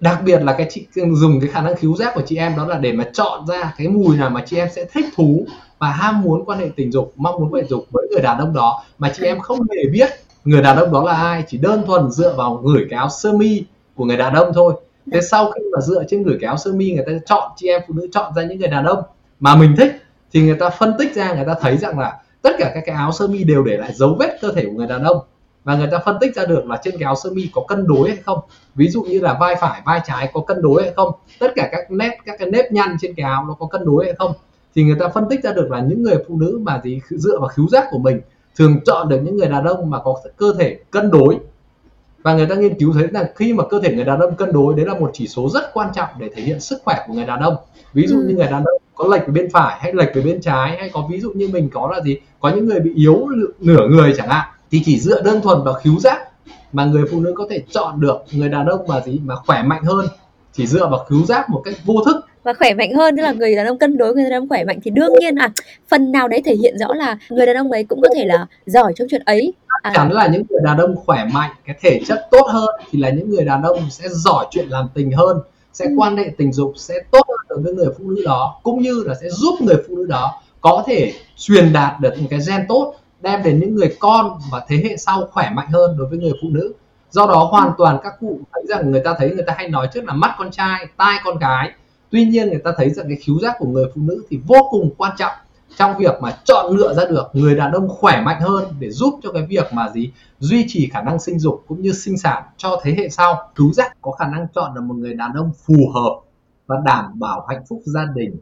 Đặc 0.00 0.22
biệt 0.24 0.42
là 0.42 0.52
cái 0.52 0.66
chị, 0.70 0.86
dùng 0.94 1.40
cái 1.40 1.50
khả 1.50 1.60
năng 1.60 1.76
khiếu 1.76 1.94
giác 1.96 2.14
của 2.14 2.22
chị 2.26 2.36
em 2.36 2.56
đó 2.56 2.66
là 2.66 2.78
để 2.78 2.92
mà 2.92 3.04
chọn 3.12 3.46
ra 3.46 3.74
cái 3.78 3.88
mùi 3.88 4.16
nào 4.16 4.30
mà 4.30 4.42
chị 4.46 4.56
em 4.56 4.68
sẽ 4.72 4.84
thích 4.92 5.06
thú 5.16 5.46
và 5.78 5.90
ham 5.90 6.22
muốn 6.22 6.44
quan 6.44 6.58
hệ 6.58 6.68
tình 6.76 6.92
dục, 6.92 7.12
mong 7.16 7.40
muốn 7.40 7.54
quan 7.54 7.62
hệ 7.62 7.66
tình 7.68 7.70
dục 7.70 7.86
với 7.90 8.08
người 8.12 8.22
đàn 8.22 8.38
ông 8.38 8.54
đó 8.54 8.84
mà 8.98 9.12
chị 9.16 9.24
em 9.24 9.38
không 9.38 9.58
hề 9.60 9.90
biết 9.92 10.08
người 10.44 10.62
đàn 10.62 10.76
ông 10.76 10.92
đó 10.92 11.04
là 11.04 11.12
ai, 11.12 11.44
chỉ 11.48 11.58
đơn 11.58 11.82
thuần 11.86 12.10
dựa 12.10 12.34
vào 12.36 12.54
gửi 12.54 12.86
cái 12.90 12.98
áo 12.98 13.08
sơ 13.08 13.32
mi 13.32 13.64
của 13.94 14.04
người 14.04 14.16
đàn 14.16 14.34
ông 14.34 14.52
thôi. 14.54 14.74
Thế 15.12 15.20
sau 15.20 15.50
khi 15.50 15.60
mà 15.72 15.80
dựa 15.80 16.04
trên 16.08 16.22
gửi 16.22 16.38
cái 16.40 16.48
áo 16.48 16.56
sơ 16.56 16.72
mi, 16.72 16.92
người 16.92 17.04
ta 17.06 17.12
chọn, 17.26 17.52
chị 17.56 17.68
em 17.68 17.82
phụ 17.88 17.94
nữ 17.94 18.08
chọn 18.12 18.34
ra 18.34 18.42
những 18.42 18.58
người 18.58 18.68
đàn 18.68 18.84
ông 18.84 19.02
mà 19.40 19.56
mình 19.56 19.74
thích 19.76 20.02
thì 20.32 20.42
người 20.42 20.56
ta 20.60 20.70
phân 20.70 20.94
tích 20.98 21.14
ra 21.14 21.34
người 21.34 21.44
ta 21.46 21.54
thấy 21.60 21.76
rằng 21.76 21.98
là 21.98 22.20
tất 22.42 22.50
cả 22.58 22.70
các 22.74 22.82
cái 22.86 22.96
áo 22.96 23.12
sơ 23.12 23.26
mi 23.26 23.44
đều 23.44 23.64
để 23.64 23.76
lại 23.76 23.92
dấu 23.92 24.16
vết 24.18 24.38
cơ 24.40 24.52
thể 24.52 24.64
của 24.64 24.72
người 24.72 24.86
đàn 24.86 25.02
ông. 25.02 25.18
Và 25.64 25.76
người 25.76 25.88
ta 25.90 25.98
phân 26.04 26.16
tích 26.20 26.36
ra 26.36 26.44
được 26.44 26.66
là 26.66 26.80
trên 26.82 26.94
cái 26.94 27.04
áo 27.04 27.16
sơ 27.16 27.30
mi 27.30 27.50
có 27.52 27.64
cân 27.68 27.86
đối 27.86 28.08
hay 28.08 28.18
không. 28.18 28.38
Ví 28.74 28.88
dụ 28.88 29.02
như 29.02 29.20
là 29.20 29.36
vai 29.40 29.54
phải 29.60 29.82
vai 29.84 30.00
trái 30.06 30.30
có 30.32 30.40
cân 30.40 30.62
đối 30.62 30.82
hay 30.82 30.92
không. 30.96 31.12
Tất 31.38 31.52
cả 31.54 31.68
các 31.72 31.90
nét 31.90 32.18
các 32.26 32.38
cái 32.38 32.50
nếp 32.50 32.72
nhăn 32.72 32.96
trên 33.00 33.14
cái 33.14 33.24
áo 33.24 33.44
nó 33.48 33.54
có 33.54 33.66
cân 33.66 33.84
đối 33.84 34.04
hay 34.04 34.14
không. 34.18 34.32
Thì 34.74 34.82
người 34.82 34.96
ta 35.00 35.08
phân 35.08 35.28
tích 35.30 35.44
ra 35.44 35.52
được 35.52 35.70
là 35.70 35.80
những 35.80 36.02
người 36.02 36.16
phụ 36.28 36.36
nữ 36.36 36.58
mà 36.62 36.80
gì 36.84 37.00
dựa 37.10 37.38
vào 37.38 37.48
khứu 37.48 37.68
giác 37.68 37.86
của 37.90 37.98
mình 37.98 38.20
thường 38.56 38.80
chọn 38.86 39.08
được 39.08 39.20
những 39.22 39.36
người 39.36 39.48
đàn 39.48 39.64
ông 39.64 39.90
mà 39.90 39.98
có 40.04 40.20
cơ 40.36 40.54
thể 40.58 40.78
cân 40.90 41.10
đối. 41.10 41.38
Và 42.22 42.34
người 42.34 42.46
ta 42.46 42.54
nghiên 42.54 42.78
cứu 42.78 42.92
thấy 42.92 43.06
rằng 43.06 43.26
khi 43.34 43.52
mà 43.52 43.64
cơ 43.70 43.80
thể 43.80 43.94
người 43.94 44.04
đàn 44.04 44.20
ông 44.20 44.36
cân 44.36 44.52
đối 44.52 44.74
đấy 44.74 44.86
là 44.86 44.94
một 44.94 45.10
chỉ 45.12 45.28
số 45.28 45.48
rất 45.54 45.74
quan 45.74 45.88
trọng 45.94 46.08
để 46.18 46.30
thể 46.34 46.42
hiện 46.42 46.60
sức 46.60 46.82
khỏe 46.84 47.04
của 47.06 47.12
người 47.12 47.24
đàn 47.24 47.40
ông. 47.40 47.56
Ví 47.92 48.06
dụ 48.06 48.16
ừ. 48.16 48.24
như 48.28 48.34
người 48.34 48.46
đàn 48.46 48.64
ông 48.64 48.82
có 48.98 49.08
lệch 49.08 49.26
về 49.26 49.32
bên 49.32 49.50
phải 49.50 49.76
hay 49.80 49.92
lệch 49.92 50.14
về 50.14 50.22
bên 50.22 50.40
trái 50.40 50.76
hay 50.78 50.90
có 50.92 51.06
ví 51.10 51.20
dụ 51.20 51.32
như 51.34 51.48
mình 51.52 51.70
có 51.72 51.90
là 51.92 52.00
gì? 52.00 52.16
Có 52.40 52.50
những 52.50 52.66
người 52.66 52.80
bị 52.80 52.90
yếu 52.94 53.26
nửa 53.60 53.88
người 53.88 54.14
chẳng 54.16 54.28
hạn 54.28 54.48
thì 54.70 54.82
chỉ 54.84 55.00
dựa 55.00 55.22
đơn 55.22 55.40
thuần 55.40 55.62
vào 55.64 55.74
khứu 55.74 55.98
giác 55.98 56.18
mà 56.72 56.84
người 56.84 57.04
phụ 57.10 57.20
nữ 57.20 57.32
có 57.36 57.46
thể 57.50 57.62
chọn 57.70 58.00
được 58.00 58.18
người 58.32 58.48
đàn 58.48 58.66
ông 58.66 58.86
mà 58.88 59.00
gì? 59.00 59.20
Mà 59.24 59.34
khỏe 59.36 59.62
mạnh 59.62 59.82
hơn. 59.84 60.06
Chỉ 60.52 60.66
dựa 60.66 60.86
vào 60.86 61.04
khứu 61.08 61.24
giác 61.24 61.50
một 61.50 61.62
cách 61.64 61.74
vô 61.84 61.94
thức. 62.06 62.16
Và 62.42 62.52
khỏe 62.52 62.74
mạnh 62.74 62.94
hơn 62.94 63.16
tức 63.16 63.22
là 63.22 63.32
người 63.32 63.56
đàn 63.56 63.66
ông 63.66 63.78
cân 63.78 63.96
đối 63.96 64.14
người 64.14 64.24
đàn 64.24 64.32
ông 64.32 64.48
khỏe 64.48 64.64
mạnh 64.64 64.78
thì 64.84 64.90
đương 64.90 65.12
nhiên 65.20 65.34
à 65.34 65.50
phần 65.88 66.12
nào 66.12 66.28
đấy 66.28 66.42
thể 66.44 66.54
hiện 66.54 66.78
rõ 66.78 66.94
là 66.94 67.18
người 67.30 67.46
đàn 67.46 67.56
ông 67.56 67.72
ấy 67.72 67.84
cũng 67.84 68.00
có 68.02 68.08
thể 68.16 68.24
là 68.24 68.46
giỏi 68.66 68.92
trong 68.96 69.08
chuyện 69.10 69.22
ấy. 69.24 69.52
À. 69.82 69.92
chắn 69.94 70.12
là 70.12 70.26
những 70.26 70.42
người 70.50 70.60
đàn 70.64 70.78
ông 70.78 70.96
khỏe 70.96 71.24
mạnh 71.32 71.50
cái 71.64 71.76
thể 71.80 72.00
chất 72.06 72.28
tốt 72.30 72.46
hơn 72.48 72.68
thì 72.90 72.98
là 72.98 73.10
những 73.10 73.30
người 73.30 73.44
đàn 73.44 73.62
ông 73.62 73.78
sẽ 73.90 74.08
giỏi 74.08 74.46
chuyện 74.50 74.66
làm 74.68 74.88
tình 74.94 75.12
hơn 75.12 75.38
sẽ 75.78 75.86
quan 75.96 76.16
hệ 76.16 76.30
tình 76.38 76.52
dục 76.52 76.72
sẽ 76.76 76.94
tốt 77.10 77.26
hơn 77.28 77.38
đối 77.48 77.62
với 77.62 77.74
người 77.74 77.94
phụ 77.98 78.04
nữ 78.10 78.22
đó, 78.24 78.60
cũng 78.62 78.82
như 78.82 79.02
là 79.06 79.14
sẽ 79.20 79.28
giúp 79.30 79.54
người 79.60 79.76
phụ 79.88 79.96
nữ 79.96 80.06
đó 80.06 80.42
có 80.60 80.84
thể 80.86 81.12
truyền 81.36 81.72
đạt 81.72 82.00
được 82.00 82.14
những 82.16 82.28
cái 82.28 82.38
gen 82.48 82.66
tốt, 82.68 82.94
đem 83.20 83.42
đến 83.42 83.60
những 83.60 83.74
người 83.74 83.96
con 83.98 84.38
và 84.50 84.64
thế 84.68 84.76
hệ 84.84 84.96
sau 84.96 85.28
khỏe 85.32 85.50
mạnh 85.54 85.68
hơn 85.72 85.96
đối 85.98 86.08
với 86.08 86.18
người 86.18 86.32
phụ 86.42 86.48
nữ. 86.50 86.72
Do 87.10 87.26
đó 87.26 87.48
hoàn 87.50 87.72
toàn 87.78 87.98
các 88.02 88.12
cụ 88.20 88.40
thấy 88.52 88.62
rằng 88.68 88.90
người 88.90 89.00
ta 89.00 89.14
thấy 89.18 89.30
người 89.30 89.44
ta 89.46 89.54
hay 89.56 89.68
nói 89.68 89.88
trước 89.94 90.04
là 90.04 90.12
mắt 90.12 90.34
con 90.38 90.50
trai, 90.50 90.86
tai 90.96 91.18
con 91.24 91.38
gái. 91.38 91.70
Tuy 92.10 92.24
nhiên 92.24 92.48
người 92.48 92.60
ta 92.64 92.72
thấy 92.76 92.90
rằng 92.90 93.06
cái 93.08 93.16
khiếu 93.16 93.38
giác 93.42 93.56
của 93.58 93.66
người 93.66 93.84
phụ 93.94 94.00
nữ 94.04 94.22
thì 94.30 94.38
vô 94.46 94.68
cùng 94.70 94.90
quan 94.96 95.12
trọng 95.18 95.32
trong 95.78 95.98
việc 95.98 96.14
mà 96.22 96.38
chọn 96.44 96.76
lựa 96.76 96.94
ra 96.94 97.04
được 97.04 97.30
người 97.32 97.56
đàn 97.56 97.72
ông 97.72 97.88
khỏe 97.88 98.22
mạnh 98.24 98.40
hơn 98.40 98.64
để 98.78 98.90
giúp 98.90 99.20
cho 99.22 99.32
cái 99.32 99.46
việc 99.46 99.72
mà 99.72 99.88
gì, 99.88 100.12
duy 100.38 100.64
trì 100.68 100.88
khả 100.92 101.02
năng 101.02 101.18
sinh 101.18 101.38
dục 101.38 101.64
cũng 101.68 101.82
như 101.82 101.92
sinh 101.92 102.18
sản 102.18 102.42
cho 102.56 102.80
thế 102.82 102.94
hệ 102.98 103.08
sau, 103.08 103.50
cứu 103.54 103.72
giác 103.72 103.92
có 104.02 104.10
khả 104.10 104.26
năng 104.26 104.46
chọn 104.54 104.74
được 104.74 104.80
một 104.80 104.94
người 104.94 105.14
đàn 105.14 105.32
ông 105.32 105.50
phù 105.66 105.90
hợp 105.94 106.20
và 106.66 106.76
đảm 106.84 107.18
bảo 107.18 107.46
hạnh 107.48 107.62
phúc 107.68 107.82
gia 107.84 108.04
đình. 108.14 108.36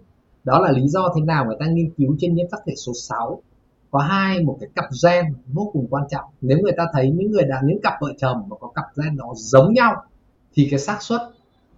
Đó 0.44 0.58
là 0.58 0.70
lý 0.72 0.88
do 0.88 1.12
thế 1.16 1.22
nào 1.22 1.44
người 1.44 1.56
ta 1.60 1.66
nghiên 1.66 1.90
cứu 1.96 2.16
trên 2.18 2.34
nhiễm 2.34 2.46
sắc 2.50 2.60
thể 2.66 2.74
số 2.76 2.92
6 3.08 3.42
có 3.90 3.98
hai, 3.98 4.40
một 4.40 4.56
cái 4.60 4.68
cặp 4.74 4.84
gen 5.04 5.24
vô 5.46 5.70
cùng 5.72 5.86
quan 5.90 6.04
trọng. 6.10 6.24
Nếu 6.40 6.58
người 6.58 6.72
ta 6.76 6.84
thấy 6.92 7.10
những 7.10 7.30
người 7.30 7.44
đàn, 7.44 7.66
những 7.66 7.80
cặp 7.82 7.94
vợ 8.00 8.12
chồng 8.18 8.42
mà 8.48 8.56
có 8.60 8.68
cặp 8.74 8.84
gen 8.96 9.16
nó 9.16 9.24
giống 9.36 9.72
nhau, 9.74 9.94
thì 10.54 10.68
cái 10.70 10.80
xác 10.80 11.02
suất 11.02 11.20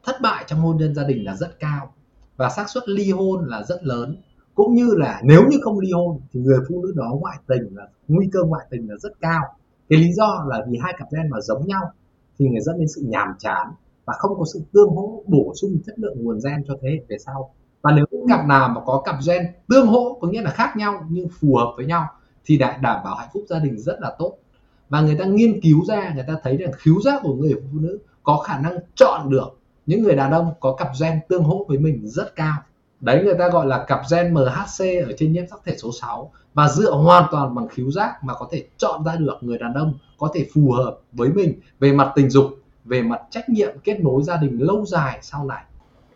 thất 0.05 0.21
bại 0.21 0.45
trong 0.47 0.61
hôn 0.61 0.77
nhân 0.77 0.95
gia 0.95 1.05
đình 1.05 1.25
là 1.25 1.37
rất 1.37 1.61
cao 1.61 1.93
và 2.37 2.49
xác 2.49 2.71
suất 2.71 2.89
ly 2.89 3.11
hôn 3.11 3.45
là 3.49 3.63
rất 3.63 3.85
lớn 3.85 4.17
cũng 4.59 4.75
như 4.75 4.95
là 4.97 5.21
nếu 5.25 5.43
như 5.51 5.59
không 5.63 5.79
ly 5.79 5.93
hôn 5.93 6.21
thì 6.33 6.41
người 6.41 6.59
phụ 6.69 6.83
nữ 6.83 6.93
đó 6.97 7.17
ngoại 7.21 7.37
tình 7.47 7.77
là, 7.77 7.87
nguy 8.09 8.29
cơ 8.33 8.41
ngoại 8.43 8.67
tình 8.71 8.91
là 8.91 8.97
rất 8.97 9.13
cao. 9.21 9.43
Cái 9.89 9.99
lý 9.99 10.13
do 10.13 10.45
là 10.49 10.65
vì 10.69 10.79
hai 10.83 10.95
cặp 10.99 11.09
gen 11.13 11.31
mà 11.31 11.41
giống 11.41 11.67
nhau 11.67 11.83
thì 12.39 12.49
người 12.49 12.61
dẫn 12.61 12.79
đến 12.79 12.89
sự 12.89 13.03
nhàm 13.07 13.29
chán 13.39 13.67
và 14.05 14.15
không 14.19 14.39
có 14.39 14.45
sự 14.53 14.63
tương 14.73 14.89
hỗ, 14.89 15.23
bổ 15.27 15.53
sung 15.61 15.79
chất 15.87 15.99
lượng 15.99 16.25
nguồn 16.25 16.39
gen 16.45 16.65
cho 16.69 16.75
thế 16.83 16.89
hệ 16.91 17.05
về 17.09 17.17
sau. 17.27 17.55
Và 17.83 17.93
nếu 17.93 18.07
cặp 18.29 18.47
nào 18.47 18.69
mà 18.69 18.81
có 18.87 19.03
cặp 19.05 19.17
gen 19.27 19.47
tương 19.69 19.87
hỗ, 19.87 20.19
có 20.21 20.29
nghĩa 20.29 20.43
là 20.43 20.51
khác 20.51 20.77
nhau 20.77 21.07
nhưng 21.11 21.29
phù 21.41 21.57
hợp 21.57 21.73
với 21.77 21.87
nhau 21.87 22.07
thì 22.45 22.59
đã 22.59 22.79
đảm 22.83 23.01
bảo 23.05 23.15
hạnh 23.15 23.29
phúc 23.35 23.43
gia 23.49 23.59
đình 23.59 23.79
rất 23.79 24.01
là 24.01 24.17
tốt. 24.19 24.39
Và 24.89 25.01
người 25.01 25.17
ta 25.19 25.25
nghiên 25.25 25.61
cứu 25.61 25.85
ra, 25.89 26.13
người 26.15 26.25
ta 26.29 26.35
thấy 26.43 26.57
rằng 26.57 26.73
khiếu 26.79 26.95
giác 27.05 27.21
của 27.23 27.35
người 27.35 27.55
phụ 27.55 27.79
nữ 27.81 27.99
có 28.23 28.37
khả 28.37 28.61
năng 28.61 28.79
chọn 28.95 29.31
được 29.31 29.59
những 29.87 30.03
người 30.03 30.17
đàn 30.17 30.31
ông 30.33 30.53
có 30.61 30.75
cặp 30.75 30.89
gen 31.01 31.21
tương 31.29 31.43
hỗ 31.43 31.65
với 31.69 31.79
mình 31.79 32.01
rất 32.05 32.37
cao 32.37 32.55
đấy 33.01 33.23
người 33.25 33.35
ta 33.39 33.49
gọi 33.49 33.67
là 33.67 33.85
cặp 33.85 34.01
gen 34.11 34.35
MHC 34.35 34.85
ở 35.07 35.13
trên 35.19 35.33
nhiễm 35.33 35.45
sắc 35.51 35.61
thể 35.65 35.77
số 35.77 35.91
6 36.01 36.31
và 36.55 36.69
dựa 36.69 36.91
hoàn 36.91 37.25
toàn 37.31 37.55
bằng 37.55 37.69
khiếu 37.69 37.91
giác 37.91 38.25
mà 38.25 38.35
có 38.35 38.49
thể 38.53 38.65
chọn 38.77 39.05
ra 39.05 39.17
được 39.17 39.39
người 39.41 39.59
đàn 39.59 39.75
ông 39.75 39.95
có 40.19 40.29
thể 40.35 40.47
phù 40.55 40.73
hợp 40.73 40.99
với 41.13 41.29
mình 41.29 41.61
về 41.81 41.93
mặt 41.93 42.13
tình 42.15 42.31
dục 42.31 42.47
về 42.85 43.03
mặt 43.03 43.21
trách 43.31 43.49
nhiệm 43.49 43.71
kết 43.85 44.01
nối 44.01 44.23
gia 44.23 44.37
đình 44.37 44.59
lâu 44.61 44.85
dài 44.87 45.19
sau 45.23 45.45
này 45.45 45.63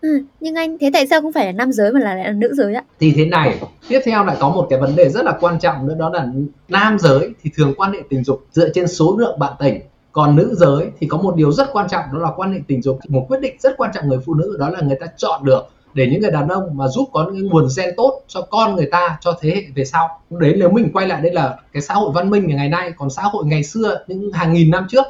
Ừ, 0.03 0.23
nhưng 0.41 0.55
anh 0.55 0.79
thế 0.79 0.91
tại 0.93 1.07
sao 1.07 1.21
không 1.21 1.33
phải 1.33 1.47
là 1.47 1.53
nam 1.53 1.73
giới 1.73 1.93
mà 1.93 2.01
là 2.01 2.15
lại 2.15 2.25
là 2.25 2.33
nữ 2.33 2.55
giới 2.55 2.75
ạ? 2.75 2.85
Thì 3.01 3.13
thế 3.17 3.27
này, 3.27 3.61
tiếp 3.89 4.01
theo 4.05 4.25
lại 4.25 4.37
có 4.41 4.49
một 4.49 4.67
cái 4.71 4.81
vấn 4.81 4.97
đề 4.97 5.09
rất 5.09 5.25
là 5.25 5.39
quan 5.41 5.59
trọng 5.59 5.87
nữa 5.87 5.95
đó 5.99 6.11
là 6.11 6.29
nam 6.69 6.99
giới 6.99 7.35
thì 7.43 7.51
thường 7.57 7.75
quan 7.77 7.93
hệ 7.93 7.99
tình 8.09 8.25
dục 8.25 8.47
dựa 8.53 8.69
trên 8.75 8.89
số 8.89 9.17
lượng 9.19 9.39
bạn 9.39 9.53
tình 9.59 9.81
còn 10.13 10.37
nữ 10.37 10.55
giới 10.59 10.91
thì 10.99 11.07
có 11.07 11.19
một 11.19 11.37
điều 11.37 11.53
rất 11.53 11.69
quan 11.73 11.89
trọng 11.89 12.05
đó 12.13 12.19
là 12.19 12.31
quan 12.37 12.53
hệ 12.53 12.59
tình 12.67 12.83
dục 12.83 12.99
một 13.09 13.27
quyết 13.29 13.41
định 13.41 13.57
rất 13.61 13.77
quan 13.77 13.91
trọng 13.95 14.09
người 14.09 14.19
phụ 14.27 14.35
nữ 14.35 14.57
đó 14.59 14.69
là 14.69 14.81
người 14.81 14.97
ta 15.01 15.07
chọn 15.17 15.45
được 15.45 15.63
để 15.95 16.07
những 16.07 16.21
người 16.21 16.31
đàn 16.31 16.49
ông 16.49 16.77
mà 16.77 16.89
giúp 16.89 17.09
có 17.13 17.31
những 17.33 17.47
nguồn 17.47 17.69
gen 17.77 17.95
tốt 17.97 18.23
cho 18.29 18.41
con 18.51 18.77
người 18.77 18.89
ta, 18.91 19.19
cho 19.21 19.39
thế 19.41 19.51
hệ 19.51 19.63
về 19.75 19.85
sau. 19.85 20.09
Đấy 20.31 20.55
nếu 20.57 20.71
mình 20.71 20.91
quay 20.93 21.07
lại 21.07 21.23
đây 21.23 21.33
là 21.33 21.57
cái 21.73 21.83
xã 21.83 21.95
hội 21.95 22.11
văn 22.15 22.31
minh 22.31 22.47
ngày 22.47 22.69
nay, 22.69 22.93
còn 22.97 23.11
xã 23.11 23.23
hội 23.23 23.45
ngày 23.47 23.65
xưa, 23.65 24.05
những 24.07 24.33
hàng 24.33 24.53
nghìn 24.53 24.71
năm 24.71 24.87
trước, 24.91 25.05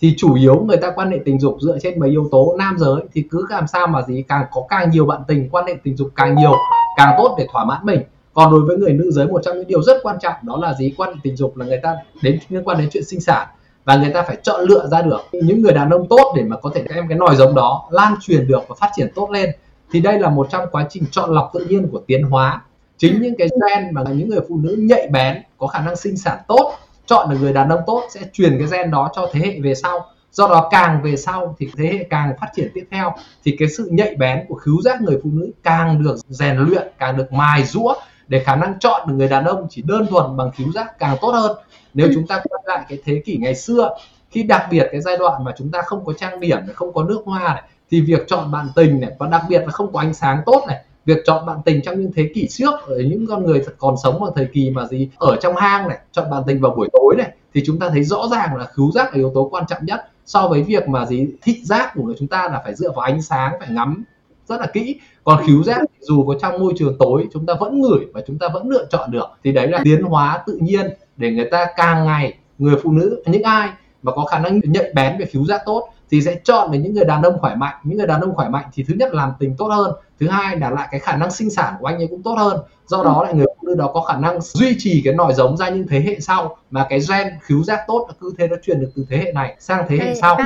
thì 0.00 0.14
chủ 0.16 0.34
yếu 0.34 0.60
người 0.60 0.76
ta 0.76 0.90
quan 0.90 1.10
hệ 1.10 1.18
tình 1.24 1.40
dục 1.40 1.56
dựa 1.60 1.78
trên 1.82 2.00
mấy 2.00 2.10
yếu 2.10 2.28
tố 2.30 2.56
nam 2.58 2.76
giới, 2.78 3.02
thì 3.12 3.24
cứ 3.30 3.46
làm 3.50 3.66
sao 3.66 3.86
mà 3.86 4.02
gì, 4.02 4.24
càng 4.28 4.44
có 4.52 4.66
càng 4.68 4.90
nhiều 4.90 5.06
bạn 5.06 5.20
tình 5.28 5.48
quan 5.50 5.66
hệ 5.66 5.74
tình 5.84 5.96
dục 5.96 6.08
càng 6.16 6.34
nhiều, 6.36 6.52
càng 6.96 7.14
tốt 7.18 7.34
để 7.38 7.46
thỏa 7.52 7.64
mãn 7.64 7.80
mình. 7.84 8.00
Còn 8.34 8.50
đối 8.50 8.60
với 8.60 8.76
người 8.76 8.92
nữ 8.92 9.10
giới, 9.10 9.26
một 9.26 9.40
trong 9.44 9.56
những 9.56 9.68
điều 9.68 9.82
rất 9.82 9.96
quan 10.02 10.16
trọng 10.20 10.34
đó 10.42 10.58
là 10.62 10.74
gì? 10.74 10.94
Quan 10.96 11.12
hệ 11.14 11.20
tình 11.22 11.36
dục 11.36 11.56
là 11.56 11.66
người 11.66 11.80
ta 11.82 11.96
đến, 12.22 12.38
liên 12.48 12.64
quan 12.64 12.78
đến 12.78 12.88
chuyện 12.92 13.04
sinh 13.04 13.20
sản 13.20 13.48
và 13.84 13.96
người 13.96 14.10
ta 14.10 14.22
phải 14.22 14.36
chọn 14.42 14.60
lựa 14.60 14.86
ra 14.86 15.02
được 15.02 15.20
những 15.32 15.62
người 15.62 15.72
đàn 15.72 15.90
ông 15.90 16.06
tốt 16.08 16.32
để 16.36 16.42
mà 16.42 16.56
có 16.56 16.70
thể 16.74 16.84
đem 16.94 17.08
cái 17.08 17.18
nòi 17.18 17.36
giống 17.36 17.54
đó 17.54 17.88
lan 17.90 18.14
truyền 18.20 18.46
được 18.46 18.62
và 18.68 18.74
phát 18.80 18.90
triển 18.96 19.08
tốt 19.14 19.30
lên 19.30 19.50
thì 19.92 20.00
đây 20.00 20.18
là 20.18 20.30
một 20.30 20.46
trong 20.50 20.66
quá 20.72 20.86
trình 20.90 21.04
chọn 21.10 21.30
lọc 21.30 21.50
tự 21.54 21.64
nhiên 21.64 21.88
của 21.92 22.00
tiến 22.06 22.22
hóa. 22.22 22.62
Chính 22.96 23.22
những 23.22 23.34
cái 23.38 23.48
gen 23.48 23.94
mà 23.94 24.02
những 24.02 24.28
người 24.28 24.40
phụ 24.48 24.56
nữ 24.56 24.76
nhạy 24.78 25.08
bén, 25.12 25.42
có 25.58 25.66
khả 25.66 25.80
năng 25.80 25.96
sinh 25.96 26.16
sản 26.16 26.38
tốt, 26.48 26.72
chọn 27.06 27.30
được 27.30 27.36
người 27.40 27.52
đàn 27.52 27.68
ông 27.68 27.80
tốt 27.86 28.02
sẽ 28.10 28.20
truyền 28.32 28.58
cái 28.58 28.68
gen 28.72 28.90
đó 28.90 29.10
cho 29.14 29.28
thế 29.32 29.40
hệ 29.40 29.60
về 29.60 29.74
sau. 29.74 30.06
Do 30.32 30.48
đó 30.48 30.68
càng 30.70 31.02
về 31.02 31.16
sau 31.16 31.56
thì 31.58 31.68
thế 31.76 31.86
hệ 31.86 32.06
càng 32.10 32.32
phát 32.40 32.48
triển 32.54 32.68
tiếp 32.74 32.84
theo, 32.90 33.14
thì 33.44 33.56
cái 33.58 33.68
sự 33.68 33.88
nhạy 33.92 34.14
bén 34.14 34.44
của 34.48 34.54
khứu 34.54 34.82
giác 34.82 35.02
người 35.02 35.20
phụ 35.22 35.30
nữ 35.32 35.50
càng 35.62 36.02
được 36.02 36.16
rèn 36.28 36.56
luyện, 36.56 36.88
càng 36.98 37.16
được 37.16 37.32
mài 37.32 37.64
rũa 37.64 37.94
để 38.28 38.44
khả 38.44 38.56
năng 38.56 38.78
chọn 38.78 39.08
được 39.08 39.14
người 39.14 39.28
đàn 39.28 39.44
ông 39.44 39.66
chỉ 39.70 39.82
đơn 39.82 40.06
thuần 40.06 40.36
bằng 40.36 40.50
khứu 40.50 40.72
giác 40.72 40.98
càng 40.98 41.16
tốt 41.20 41.30
hơn. 41.30 41.56
Nếu 41.94 42.08
chúng 42.14 42.26
ta 42.26 42.34
quay 42.44 42.62
lại 42.66 42.84
cái 42.88 42.98
thế 43.04 43.22
kỷ 43.24 43.36
ngày 43.36 43.54
xưa, 43.54 43.96
khi 44.30 44.42
đặc 44.42 44.66
biệt 44.70 44.88
cái 44.92 45.00
giai 45.00 45.16
đoạn 45.16 45.44
mà 45.44 45.52
chúng 45.58 45.70
ta 45.70 45.82
không 45.82 46.04
có 46.04 46.12
trang 46.12 46.40
điểm, 46.40 46.58
không 46.74 46.92
có 46.92 47.04
nước 47.04 47.22
hoa 47.24 47.54
này 47.54 47.62
thì 47.90 48.00
việc 48.00 48.20
chọn 48.26 48.50
bạn 48.50 48.66
tình 48.76 49.00
này, 49.00 49.10
và 49.18 49.28
đặc 49.28 49.42
biệt 49.48 49.58
là 49.58 49.68
không 49.68 49.92
có 49.92 50.00
ánh 50.00 50.14
sáng 50.14 50.42
tốt 50.46 50.64
này, 50.68 50.84
việc 51.04 51.18
chọn 51.26 51.46
bạn 51.46 51.58
tình 51.64 51.80
trong 51.84 52.00
những 52.00 52.12
thế 52.16 52.30
kỷ 52.34 52.46
trước, 52.50 52.74
ở 52.86 52.98
những 52.98 53.26
con 53.26 53.44
người 53.44 53.62
còn 53.78 53.94
sống 54.02 54.20
vào 54.20 54.32
thời 54.36 54.48
kỳ 54.52 54.70
mà 54.70 54.86
gì, 54.86 55.08
ở 55.16 55.36
trong 55.42 55.56
hang 55.56 55.88
này, 55.88 55.98
chọn 56.12 56.30
bạn 56.30 56.42
tình 56.46 56.60
vào 56.60 56.74
buổi 56.76 56.88
tối 56.92 57.14
này, 57.18 57.30
thì 57.54 57.62
chúng 57.66 57.78
ta 57.78 57.88
thấy 57.88 58.04
rõ 58.04 58.28
ràng 58.30 58.56
là 58.56 58.64
khứu 58.64 58.90
giác 58.90 59.04
là 59.04 59.12
yếu 59.14 59.32
tố 59.34 59.48
quan 59.52 59.64
trọng 59.68 59.84
nhất. 59.84 60.08
So 60.26 60.48
với 60.48 60.62
việc 60.62 60.88
mà 60.88 61.06
gì, 61.06 61.26
thị 61.42 61.60
giác 61.64 61.92
của 61.94 62.02
người 62.02 62.14
chúng 62.18 62.28
ta 62.28 62.48
là 62.48 62.60
phải 62.64 62.74
dựa 62.74 62.90
vào 62.90 63.00
ánh 63.00 63.22
sáng, 63.22 63.52
phải 63.60 63.68
ngắm 63.70 64.04
rất 64.48 64.60
là 64.60 64.66
kỹ. 64.66 65.00
Còn 65.24 65.46
khứu 65.46 65.62
giác 65.62 65.82
dù 66.00 66.24
có 66.26 66.34
trong 66.40 66.58
môi 66.58 66.72
trường 66.76 66.96
tối, 66.98 67.26
chúng 67.32 67.46
ta 67.46 67.54
vẫn 67.60 67.80
ngửi 67.80 68.06
và 68.14 68.20
chúng 68.26 68.38
ta 68.38 68.48
vẫn 68.54 68.68
lựa 68.68 68.86
chọn 68.90 69.10
được. 69.10 69.26
Thì 69.44 69.52
đấy 69.52 69.68
là 69.68 69.80
tiến 69.84 70.02
hóa 70.02 70.42
tự 70.46 70.58
nhiên 70.62 70.90
để 71.16 71.32
người 71.32 71.48
ta 71.50 71.66
càng 71.76 72.04
ngày, 72.04 72.38
người 72.58 72.76
phụ 72.82 72.92
nữ, 72.92 73.22
những 73.26 73.42
ai 73.42 73.68
mà 74.02 74.12
có 74.12 74.24
khả 74.24 74.38
năng 74.38 74.60
nhạy 74.64 74.92
bén 74.94 75.18
về 75.18 75.26
khứu 75.26 75.44
giác 75.44 75.62
tốt 75.66 75.88
thì 76.10 76.22
sẽ 76.22 76.40
chọn 76.44 76.70
về 76.70 76.78
những 76.78 76.94
người 76.94 77.04
đàn 77.04 77.22
ông 77.22 77.38
khỏe 77.38 77.54
mạnh. 77.54 77.74
Những 77.84 77.98
người 77.98 78.06
đàn 78.06 78.20
ông 78.20 78.34
khỏe 78.34 78.48
mạnh 78.48 78.64
thì 78.72 78.84
thứ 78.88 78.94
nhất 78.98 79.14
là 79.14 79.22
làm 79.22 79.32
tình 79.38 79.56
tốt 79.56 79.68
hơn 79.68 79.92
thứ 80.20 80.28
hai 80.28 80.56
là 80.56 80.70
lại 80.70 80.88
cái 80.90 81.00
khả 81.00 81.16
năng 81.16 81.30
sinh 81.30 81.50
sản 81.50 81.74
của 81.80 81.86
anh 81.86 81.96
ấy 81.96 82.06
cũng 82.10 82.22
tốt 82.22 82.34
hơn. 82.38 82.58
Do 82.86 83.04
đó 83.04 83.22
lại 83.24 83.34
người 83.34 83.46
phụ 83.46 83.68
nữ 83.68 83.74
đó 83.74 83.90
có 83.94 84.00
khả 84.00 84.18
năng 84.18 84.40
duy 84.40 84.76
trì 84.78 85.02
cái 85.04 85.14
nòi 85.14 85.34
giống 85.34 85.56
ra 85.56 85.68
những 85.68 85.86
thế 85.88 86.00
hệ 86.00 86.20
sau 86.20 86.56
mà 86.70 86.86
cái 86.88 87.00
gen 87.08 87.28
khứu 87.42 87.62
giác 87.62 87.80
tốt 87.86 88.08
cứ 88.20 88.34
thế 88.38 88.48
nó 88.48 88.56
truyền 88.62 88.80
được 88.80 88.90
từ 88.96 89.06
thế 89.10 89.16
hệ 89.16 89.32
này 89.32 89.56
sang 89.58 89.84
thế 89.88 89.96
hệ 89.96 90.14
sau. 90.14 90.38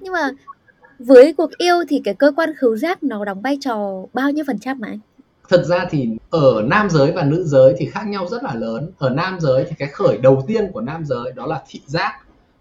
nhưng 0.00 0.12
mà 0.12 0.30
với 0.98 1.34
cuộc 1.38 1.50
yêu 1.58 1.76
thì 1.88 2.00
cái 2.04 2.14
cơ 2.14 2.32
quan 2.36 2.50
khứu 2.58 2.76
giác 2.76 3.02
nó 3.02 3.24
đóng 3.24 3.40
vai 3.40 3.58
trò 3.60 4.02
bao 4.12 4.30
nhiêu 4.30 4.44
phần 4.46 4.58
trăm 4.58 4.80
mà 4.80 4.88
anh? 4.88 4.98
Thực 5.48 5.64
ra 5.64 5.86
thì 5.90 6.08
ở 6.30 6.62
nam 6.66 6.90
giới 6.90 7.12
và 7.12 7.24
nữ 7.24 7.44
giới 7.44 7.74
thì 7.78 7.86
khác 7.86 8.06
nhau 8.06 8.26
rất 8.30 8.42
là 8.42 8.54
lớn. 8.54 8.90
Ở 8.98 9.10
nam 9.10 9.40
giới 9.40 9.64
thì 9.68 9.74
cái 9.78 9.88
khởi 9.88 10.18
đầu 10.18 10.44
tiên 10.46 10.72
của 10.72 10.80
nam 10.80 11.04
giới 11.04 11.32
đó 11.36 11.46
là 11.46 11.62
thị 11.68 11.80
giác 11.86 12.12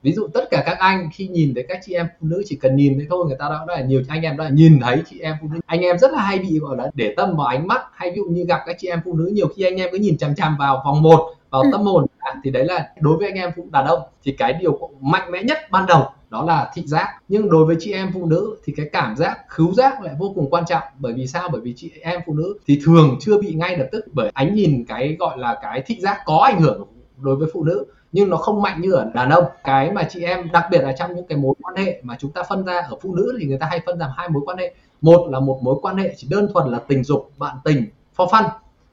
ví 0.03 0.11
dụ 0.11 0.27
tất 0.33 0.49
cả 0.51 0.63
các 0.65 0.77
anh 0.79 1.09
khi 1.13 1.27
nhìn 1.27 1.53
thấy 1.55 1.65
các 1.69 1.79
chị 1.85 1.93
em 1.93 2.07
phụ 2.19 2.27
nữ 2.27 2.43
chỉ 2.45 2.55
cần 2.55 2.75
nhìn 2.75 2.97
thấy 2.97 3.07
thôi 3.09 3.25
người 3.27 3.37
ta 3.39 3.49
đã, 3.49 3.65
đã 3.67 3.75
là 3.75 3.81
nhiều 3.81 4.01
anh 4.07 4.21
em 4.21 4.37
đã 4.37 4.49
nhìn 4.49 4.79
thấy 4.81 5.03
chị 5.09 5.19
em 5.19 5.35
phụ 5.41 5.47
nữ. 5.53 5.59
Anh 5.65 5.81
em 5.81 5.97
rất 5.97 6.11
là 6.11 6.21
hay 6.21 6.39
bị 6.39 6.59
gọi 6.59 6.77
là 6.77 6.91
để 6.93 7.13
tâm 7.17 7.35
vào 7.37 7.47
ánh 7.47 7.67
mắt. 7.67 7.81
Hay 7.93 8.11
ví 8.11 8.15
dụ 8.15 8.25
như 8.25 8.45
gặp 8.47 8.61
các 8.65 8.75
chị 8.79 8.87
em 8.87 8.99
phụ 9.05 9.13
nữ 9.13 9.31
nhiều 9.33 9.47
khi 9.55 9.63
anh 9.63 9.75
em 9.75 9.89
cứ 9.91 9.97
nhìn 9.97 10.17
chằm 10.17 10.35
chằm 10.35 10.57
vào 10.59 10.81
vòng 10.85 11.01
một 11.01 11.35
vào 11.49 11.61
ừ. 11.61 11.69
tâm 11.71 11.81
hồn 11.81 12.05
thì 12.43 12.51
đấy 12.51 12.65
là 12.65 12.89
đối 12.99 13.17
với 13.17 13.27
anh 13.27 13.35
em 13.35 13.51
phụ 13.55 13.67
đàn 13.71 13.85
ông 13.85 13.99
thì 14.23 14.31
cái 14.31 14.53
điều 14.53 14.89
mạnh 15.01 15.31
mẽ 15.31 15.43
nhất 15.43 15.57
ban 15.71 15.85
đầu 15.85 16.05
đó 16.29 16.45
là 16.45 16.71
thị 16.73 16.83
giác. 16.85 17.07
Nhưng 17.27 17.49
đối 17.49 17.65
với 17.65 17.75
chị 17.79 17.91
em 17.91 18.11
phụ 18.13 18.25
nữ 18.25 18.57
thì 18.63 18.73
cái 18.77 18.89
cảm 18.93 19.15
giác 19.15 19.39
khứu 19.47 19.73
giác 19.73 20.01
lại 20.01 20.15
vô 20.19 20.31
cùng 20.35 20.49
quan 20.49 20.63
trọng. 20.67 20.83
Bởi 20.99 21.13
vì 21.13 21.27
sao? 21.27 21.49
Bởi 21.51 21.61
vì 21.61 21.73
chị 21.77 21.91
em 22.01 22.21
phụ 22.25 22.33
nữ 22.33 22.59
thì 22.67 22.79
thường 22.85 23.17
chưa 23.19 23.41
bị 23.41 23.53
ngay 23.53 23.77
lập 23.77 23.87
tức 23.91 24.05
bởi 24.13 24.31
ánh 24.33 24.55
nhìn 24.55 24.85
cái 24.87 25.15
gọi 25.19 25.37
là 25.37 25.59
cái 25.61 25.83
thị 25.85 25.97
giác 26.01 26.17
có 26.25 26.37
ảnh 26.37 26.61
hưởng 26.61 26.87
đối 27.17 27.35
với 27.35 27.49
phụ 27.53 27.63
nữ 27.63 27.85
nhưng 28.11 28.29
nó 28.29 28.37
không 28.37 28.61
mạnh 28.61 28.81
như 28.81 28.91
ở 28.91 29.11
đàn 29.13 29.29
ông. 29.29 29.43
Cái 29.63 29.91
mà 29.91 30.03
chị 30.09 30.23
em 30.23 30.51
đặc 30.51 30.65
biệt 30.71 30.81
là 30.81 30.91
trong 30.91 31.15
những 31.15 31.27
cái 31.27 31.37
mối 31.37 31.53
quan 31.61 31.75
hệ 31.75 32.01
mà 32.03 32.15
chúng 32.19 32.31
ta 32.31 32.43
phân 32.43 32.65
ra 32.65 32.79
ở 32.89 32.97
phụ 33.01 33.15
nữ 33.15 33.37
thì 33.39 33.45
người 33.45 33.57
ta 33.57 33.67
hay 33.69 33.79
phân 33.85 33.99
làm 33.99 34.09
hai 34.17 34.29
mối 34.29 34.43
quan 34.45 34.57
hệ. 34.57 34.73
Một 35.01 35.27
là 35.31 35.39
một 35.39 35.59
mối 35.63 35.75
quan 35.81 35.97
hệ 35.97 36.13
chỉ 36.17 36.27
đơn 36.31 36.47
thuần 36.53 36.67
là 36.67 36.79
tình 36.87 37.03
dục 37.03 37.31
bạn 37.37 37.55
tình 37.63 37.85
for 38.17 38.27
fun. 38.27 38.43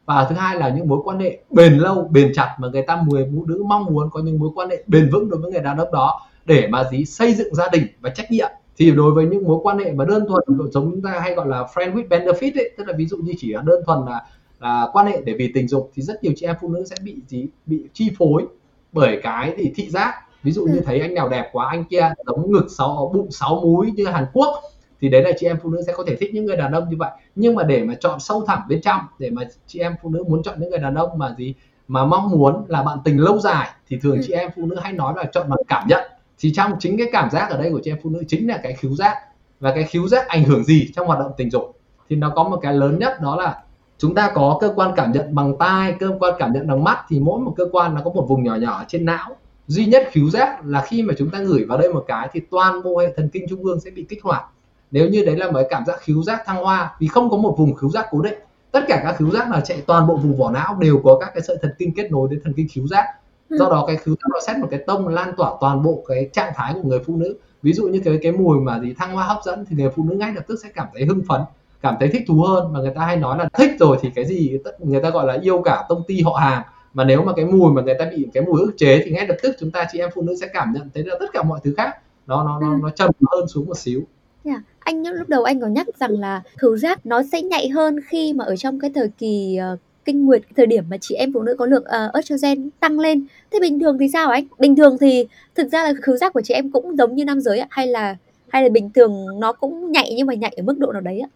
Và 0.06 0.26
thứ 0.28 0.34
hai 0.34 0.56
là 0.56 0.68
những 0.68 0.88
mối 0.88 1.00
quan 1.04 1.18
hệ 1.18 1.38
bền 1.50 1.78
lâu 1.78 2.08
bền 2.10 2.32
chặt 2.34 2.56
mà 2.58 2.68
người 2.68 2.82
ta 2.82 3.02
mười 3.06 3.28
phụ 3.34 3.44
nữ 3.46 3.62
mong 3.66 3.84
muốn 3.84 4.10
có 4.10 4.20
những 4.20 4.38
mối 4.38 4.50
quan 4.54 4.70
hệ 4.70 4.84
bền 4.86 5.10
vững 5.12 5.30
đối 5.30 5.40
với 5.40 5.52
người 5.52 5.60
đàn 5.60 5.76
ông 5.76 5.92
đó 5.92 6.20
để 6.44 6.68
mà 6.70 6.84
gì? 6.84 7.04
Xây 7.04 7.34
dựng 7.34 7.54
gia 7.54 7.68
đình 7.68 7.86
và 8.00 8.10
trách 8.10 8.30
nhiệm. 8.30 8.48
Thì 8.76 8.90
đối 8.90 9.12
với 9.12 9.26
những 9.26 9.44
mối 9.44 9.58
quan 9.62 9.78
hệ 9.78 9.92
mà 9.92 10.04
đơn 10.04 10.24
thuần 10.28 10.70
giống 10.72 10.90
chúng 10.90 11.02
ta 11.02 11.18
hay 11.20 11.34
gọi 11.34 11.46
là 11.48 11.66
friend 11.74 11.94
with 11.94 12.08
benefit 12.08 12.52
ấy, 12.54 12.70
tức 12.78 12.88
là 12.88 12.94
ví 12.96 13.06
dụ 13.06 13.16
như 13.16 13.32
chỉ 13.38 13.52
là 13.52 13.62
đơn 13.66 13.82
thuần 13.86 13.98
là 14.06 14.22
là 14.60 14.88
quan 14.92 15.06
hệ 15.06 15.22
để 15.24 15.34
vì 15.38 15.52
tình 15.54 15.68
dục 15.68 15.90
thì 15.94 16.02
rất 16.02 16.24
nhiều 16.24 16.32
chị 16.36 16.46
em 16.46 16.56
phụ 16.60 16.68
nữ 16.68 16.84
sẽ 16.84 16.96
bị 17.04 17.16
gì? 17.28 17.46
Bị 17.66 17.84
chi 17.92 18.10
phối 18.18 18.46
bởi 18.92 19.20
cái 19.22 19.54
thì 19.56 19.72
thị 19.74 19.90
giác. 19.90 20.14
Ví 20.42 20.52
dụ 20.52 20.66
như 20.66 20.76
ừ. 20.76 20.82
thấy 20.86 21.00
anh 21.00 21.14
nào 21.14 21.28
đẹp 21.28 21.48
quá 21.52 21.66
anh 21.70 21.84
kia 21.84 22.12
giống 22.26 22.52
ngực 22.52 22.66
sáu 22.78 23.10
bụng 23.14 23.30
sáu 23.30 23.60
múi 23.60 23.92
như 23.96 24.06
Hàn 24.06 24.26
Quốc 24.32 24.62
thì 25.00 25.08
đấy 25.08 25.22
là 25.22 25.30
chị 25.38 25.46
em 25.46 25.58
phụ 25.62 25.70
nữ 25.70 25.82
sẽ 25.86 25.92
có 25.96 26.04
thể 26.06 26.16
thích 26.16 26.30
những 26.34 26.44
người 26.44 26.56
đàn 26.56 26.72
ông 26.72 26.88
như 26.90 26.96
vậy. 26.98 27.10
Nhưng 27.34 27.54
mà 27.54 27.62
để 27.62 27.84
mà 27.84 27.94
chọn 28.00 28.20
sâu 28.20 28.44
thẳm 28.46 28.58
bên 28.68 28.80
trong 28.80 29.00
để 29.18 29.30
mà 29.30 29.42
chị 29.66 29.78
em 29.78 29.94
phụ 30.02 30.10
nữ 30.10 30.24
muốn 30.28 30.42
chọn 30.42 30.60
những 30.60 30.70
người 30.70 30.78
đàn 30.78 30.94
ông 30.94 31.18
mà 31.18 31.34
gì 31.38 31.54
mà 31.88 32.04
mong 32.04 32.30
muốn 32.30 32.64
là 32.68 32.82
bạn 32.82 32.98
tình 33.04 33.20
lâu 33.20 33.38
dài 33.38 33.68
thì 33.88 33.98
thường 34.02 34.16
ừ. 34.16 34.22
chị 34.26 34.32
em 34.32 34.50
phụ 34.56 34.66
nữ 34.66 34.76
hay 34.82 34.92
nói 34.92 35.14
là 35.16 35.24
chọn 35.24 35.48
bằng 35.48 35.60
cảm 35.68 35.88
nhận. 35.88 36.10
Thì 36.38 36.52
trong 36.54 36.72
chính 36.80 36.98
cái 36.98 37.06
cảm 37.12 37.30
giác 37.30 37.50
ở 37.50 37.58
đây 37.58 37.70
của 37.70 37.80
chị 37.84 37.90
em 37.90 37.98
phụ 38.02 38.10
nữ 38.10 38.22
chính 38.28 38.48
là 38.48 38.60
cái 38.62 38.72
khiếu 38.72 38.94
giác. 38.94 39.16
Và 39.60 39.74
cái 39.74 39.84
khiếu 39.84 40.08
giác 40.08 40.28
ảnh 40.28 40.44
hưởng 40.44 40.64
gì 40.64 40.90
trong 40.96 41.06
hoạt 41.06 41.18
động 41.18 41.32
tình 41.36 41.50
dục. 41.50 41.80
Thì 42.08 42.16
nó 42.16 42.32
có 42.36 42.44
một 42.48 42.58
cái 42.62 42.74
lớn 42.74 42.98
nhất 42.98 43.20
đó 43.22 43.36
là 43.36 43.62
chúng 43.98 44.14
ta 44.14 44.32
có 44.34 44.58
cơ 44.60 44.72
quan 44.76 44.92
cảm 44.96 45.12
nhận 45.12 45.34
bằng 45.34 45.56
tai 45.58 45.94
cơ 46.00 46.10
quan 46.20 46.34
cảm 46.38 46.52
nhận 46.52 46.66
bằng 46.66 46.84
mắt 46.84 46.98
thì 47.08 47.20
mỗi 47.20 47.40
một 47.40 47.54
cơ 47.56 47.64
quan 47.72 47.94
nó 47.94 48.00
có 48.04 48.10
một 48.10 48.26
vùng 48.28 48.44
nhỏ 48.44 48.54
nhỏ 48.54 48.84
trên 48.88 49.04
não. 49.04 49.36
Duy 49.66 49.86
nhất 49.86 50.08
khiếu 50.10 50.30
giác 50.30 50.66
là 50.66 50.84
khi 50.86 51.02
mà 51.02 51.14
chúng 51.18 51.30
ta 51.30 51.38
ngửi 51.38 51.64
vào 51.64 51.78
đây 51.78 51.92
một 51.92 52.04
cái 52.06 52.28
thì 52.32 52.40
toàn 52.50 52.82
bộ 52.82 52.98
hệ 52.98 53.12
thần 53.16 53.28
kinh 53.32 53.46
trung 53.50 53.64
ương 53.64 53.80
sẽ 53.80 53.90
bị 53.90 54.06
kích 54.08 54.22
hoạt. 54.22 54.42
Nếu 54.90 55.08
như 55.08 55.24
đấy 55.24 55.36
là 55.36 55.50
một 55.50 55.60
cảm 55.70 55.84
giác 55.86 55.96
khiếu 56.00 56.22
giác 56.22 56.42
thăng 56.46 56.64
hoa 56.64 56.96
vì 56.98 57.08
không 57.08 57.30
có 57.30 57.36
một 57.36 57.54
vùng 57.58 57.74
khiếu 57.74 57.90
giác 57.90 58.06
cố 58.10 58.22
định. 58.22 58.38
Tất 58.72 58.80
cả 58.88 59.00
các 59.04 59.16
khiếu 59.18 59.30
giác 59.30 59.50
nào 59.50 59.60
chạy 59.60 59.82
toàn 59.86 60.06
bộ 60.06 60.16
vùng 60.16 60.36
vỏ 60.36 60.50
não 60.50 60.76
đều 60.80 61.00
có 61.04 61.18
các 61.20 61.30
cái 61.34 61.42
sợi 61.42 61.56
thần 61.62 61.70
kinh 61.78 61.94
kết 61.94 62.10
nối 62.10 62.28
đến 62.30 62.40
thần 62.44 62.52
kinh 62.56 62.66
khiếu 62.70 62.86
giác. 62.86 63.04
Do 63.50 63.64
ừ. 63.64 63.70
đó 63.70 63.84
cái 63.86 63.96
khiếu 63.96 64.14
giác 64.14 64.28
nó 64.32 64.40
xét 64.46 64.56
một 64.56 64.68
cái 64.70 64.80
tông 64.86 65.08
lan 65.08 65.32
tỏa 65.36 65.52
toàn 65.60 65.82
bộ 65.82 66.04
cái 66.08 66.28
trạng 66.32 66.52
thái 66.56 66.74
của 66.74 66.88
người 66.88 67.00
phụ 67.06 67.16
nữ. 67.16 67.36
Ví 67.62 67.72
dụ 67.72 67.88
như 67.88 68.00
cái 68.04 68.18
cái 68.22 68.32
mùi 68.32 68.60
mà 68.60 68.80
gì 68.80 68.94
thăng 68.98 69.14
hoa 69.14 69.24
hấp 69.24 69.38
dẫn 69.44 69.64
thì 69.68 69.76
người 69.76 69.90
phụ 69.96 70.04
nữ 70.04 70.16
ngay 70.16 70.32
lập 70.34 70.42
tức 70.46 70.56
sẽ 70.62 70.68
cảm 70.74 70.86
thấy 70.94 71.04
hưng 71.04 71.22
phấn 71.28 71.40
cảm 71.82 71.96
thấy 72.00 72.08
thích 72.08 72.22
thú 72.28 72.42
hơn 72.48 72.72
mà 72.72 72.80
người 72.80 72.92
ta 72.94 73.00
hay 73.00 73.16
nói 73.16 73.38
là 73.38 73.48
thích 73.54 73.70
rồi 73.80 73.96
thì 74.02 74.10
cái 74.14 74.24
gì 74.24 74.58
người 74.78 75.00
ta 75.00 75.10
gọi 75.10 75.26
là 75.26 75.38
yêu 75.42 75.62
cả 75.64 75.84
tông 75.88 76.02
ty 76.06 76.20
họ 76.20 76.32
hàng 76.32 76.62
mà 76.92 77.04
nếu 77.04 77.22
mà 77.22 77.32
cái 77.36 77.44
mùi 77.44 77.72
mà 77.72 77.82
người 77.82 77.94
ta 77.98 78.04
bị 78.16 78.26
cái 78.34 78.44
mùi 78.44 78.60
ức 78.60 78.72
chế 78.76 79.02
thì 79.04 79.10
ngay 79.10 79.26
lập 79.26 79.36
tức 79.42 79.56
chúng 79.60 79.70
ta 79.70 79.86
chị 79.92 79.98
em 79.98 80.10
phụ 80.14 80.22
nữ 80.22 80.36
sẽ 80.40 80.46
cảm 80.52 80.72
nhận 80.72 80.90
thấy 80.94 81.04
là 81.04 81.16
tất 81.20 81.26
cả 81.32 81.42
mọi 81.42 81.60
thứ 81.64 81.74
khác 81.76 81.96
nó 82.26 82.44
nó 82.44 82.60
nó, 82.60 82.72
ừ. 82.72 82.78
nó 82.82 82.90
trầm 82.90 83.10
hơn 83.32 83.48
xuống 83.48 83.66
một 83.66 83.78
xíu 83.78 84.02
Yeah. 84.44 84.60
Anh 84.78 85.02
lúc 85.06 85.28
đầu 85.28 85.42
anh 85.42 85.60
có 85.60 85.66
nhắc 85.66 85.86
rằng 86.00 86.20
là 86.20 86.42
khứu 86.56 86.76
giác 86.76 87.06
nó 87.06 87.22
sẽ 87.32 87.42
nhạy 87.42 87.68
hơn 87.68 87.96
khi 88.08 88.32
mà 88.32 88.44
ở 88.44 88.56
trong 88.56 88.80
cái 88.80 88.90
thời 88.94 89.08
kỳ 89.18 89.58
uh, 89.72 89.78
kinh 90.04 90.26
nguyệt 90.26 90.42
thời 90.56 90.66
điểm 90.66 90.84
mà 90.90 90.96
chị 91.00 91.14
em 91.14 91.32
phụ 91.32 91.42
nữ 91.42 91.54
có 91.58 91.66
lượng 91.66 91.84
uh, 91.84 92.14
estrogen 92.14 92.70
tăng 92.80 93.00
lên 93.00 93.26
thế 93.50 93.58
bình 93.60 93.80
thường 93.80 93.98
thì 94.00 94.06
sao 94.12 94.30
anh 94.30 94.44
bình 94.58 94.76
thường 94.76 94.96
thì 95.00 95.26
thực 95.54 95.68
ra 95.72 95.84
là 95.84 95.92
khứu 96.02 96.16
giác 96.16 96.32
của 96.32 96.40
chị 96.44 96.54
em 96.54 96.70
cũng 96.70 96.96
giống 96.96 97.14
như 97.14 97.24
nam 97.24 97.40
giới 97.40 97.58
ạ 97.58 97.66
hay 97.70 97.86
là 97.86 98.16
hay 98.48 98.62
là 98.62 98.68
bình 98.68 98.90
thường 98.94 99.26
nó 99.40 99.52
cũng 99.52 99.92
nhạy 99.92 100.14
nhưng 100.16 100.26
mà 100.26 100.34
nhạy 100.34 100.54
ở 100.56 100.62
mức 100.62 100.78
độ 100.78 100.92
nào 100.92 101.00
đấy 101.00 101.20
ạ 101.20 101.28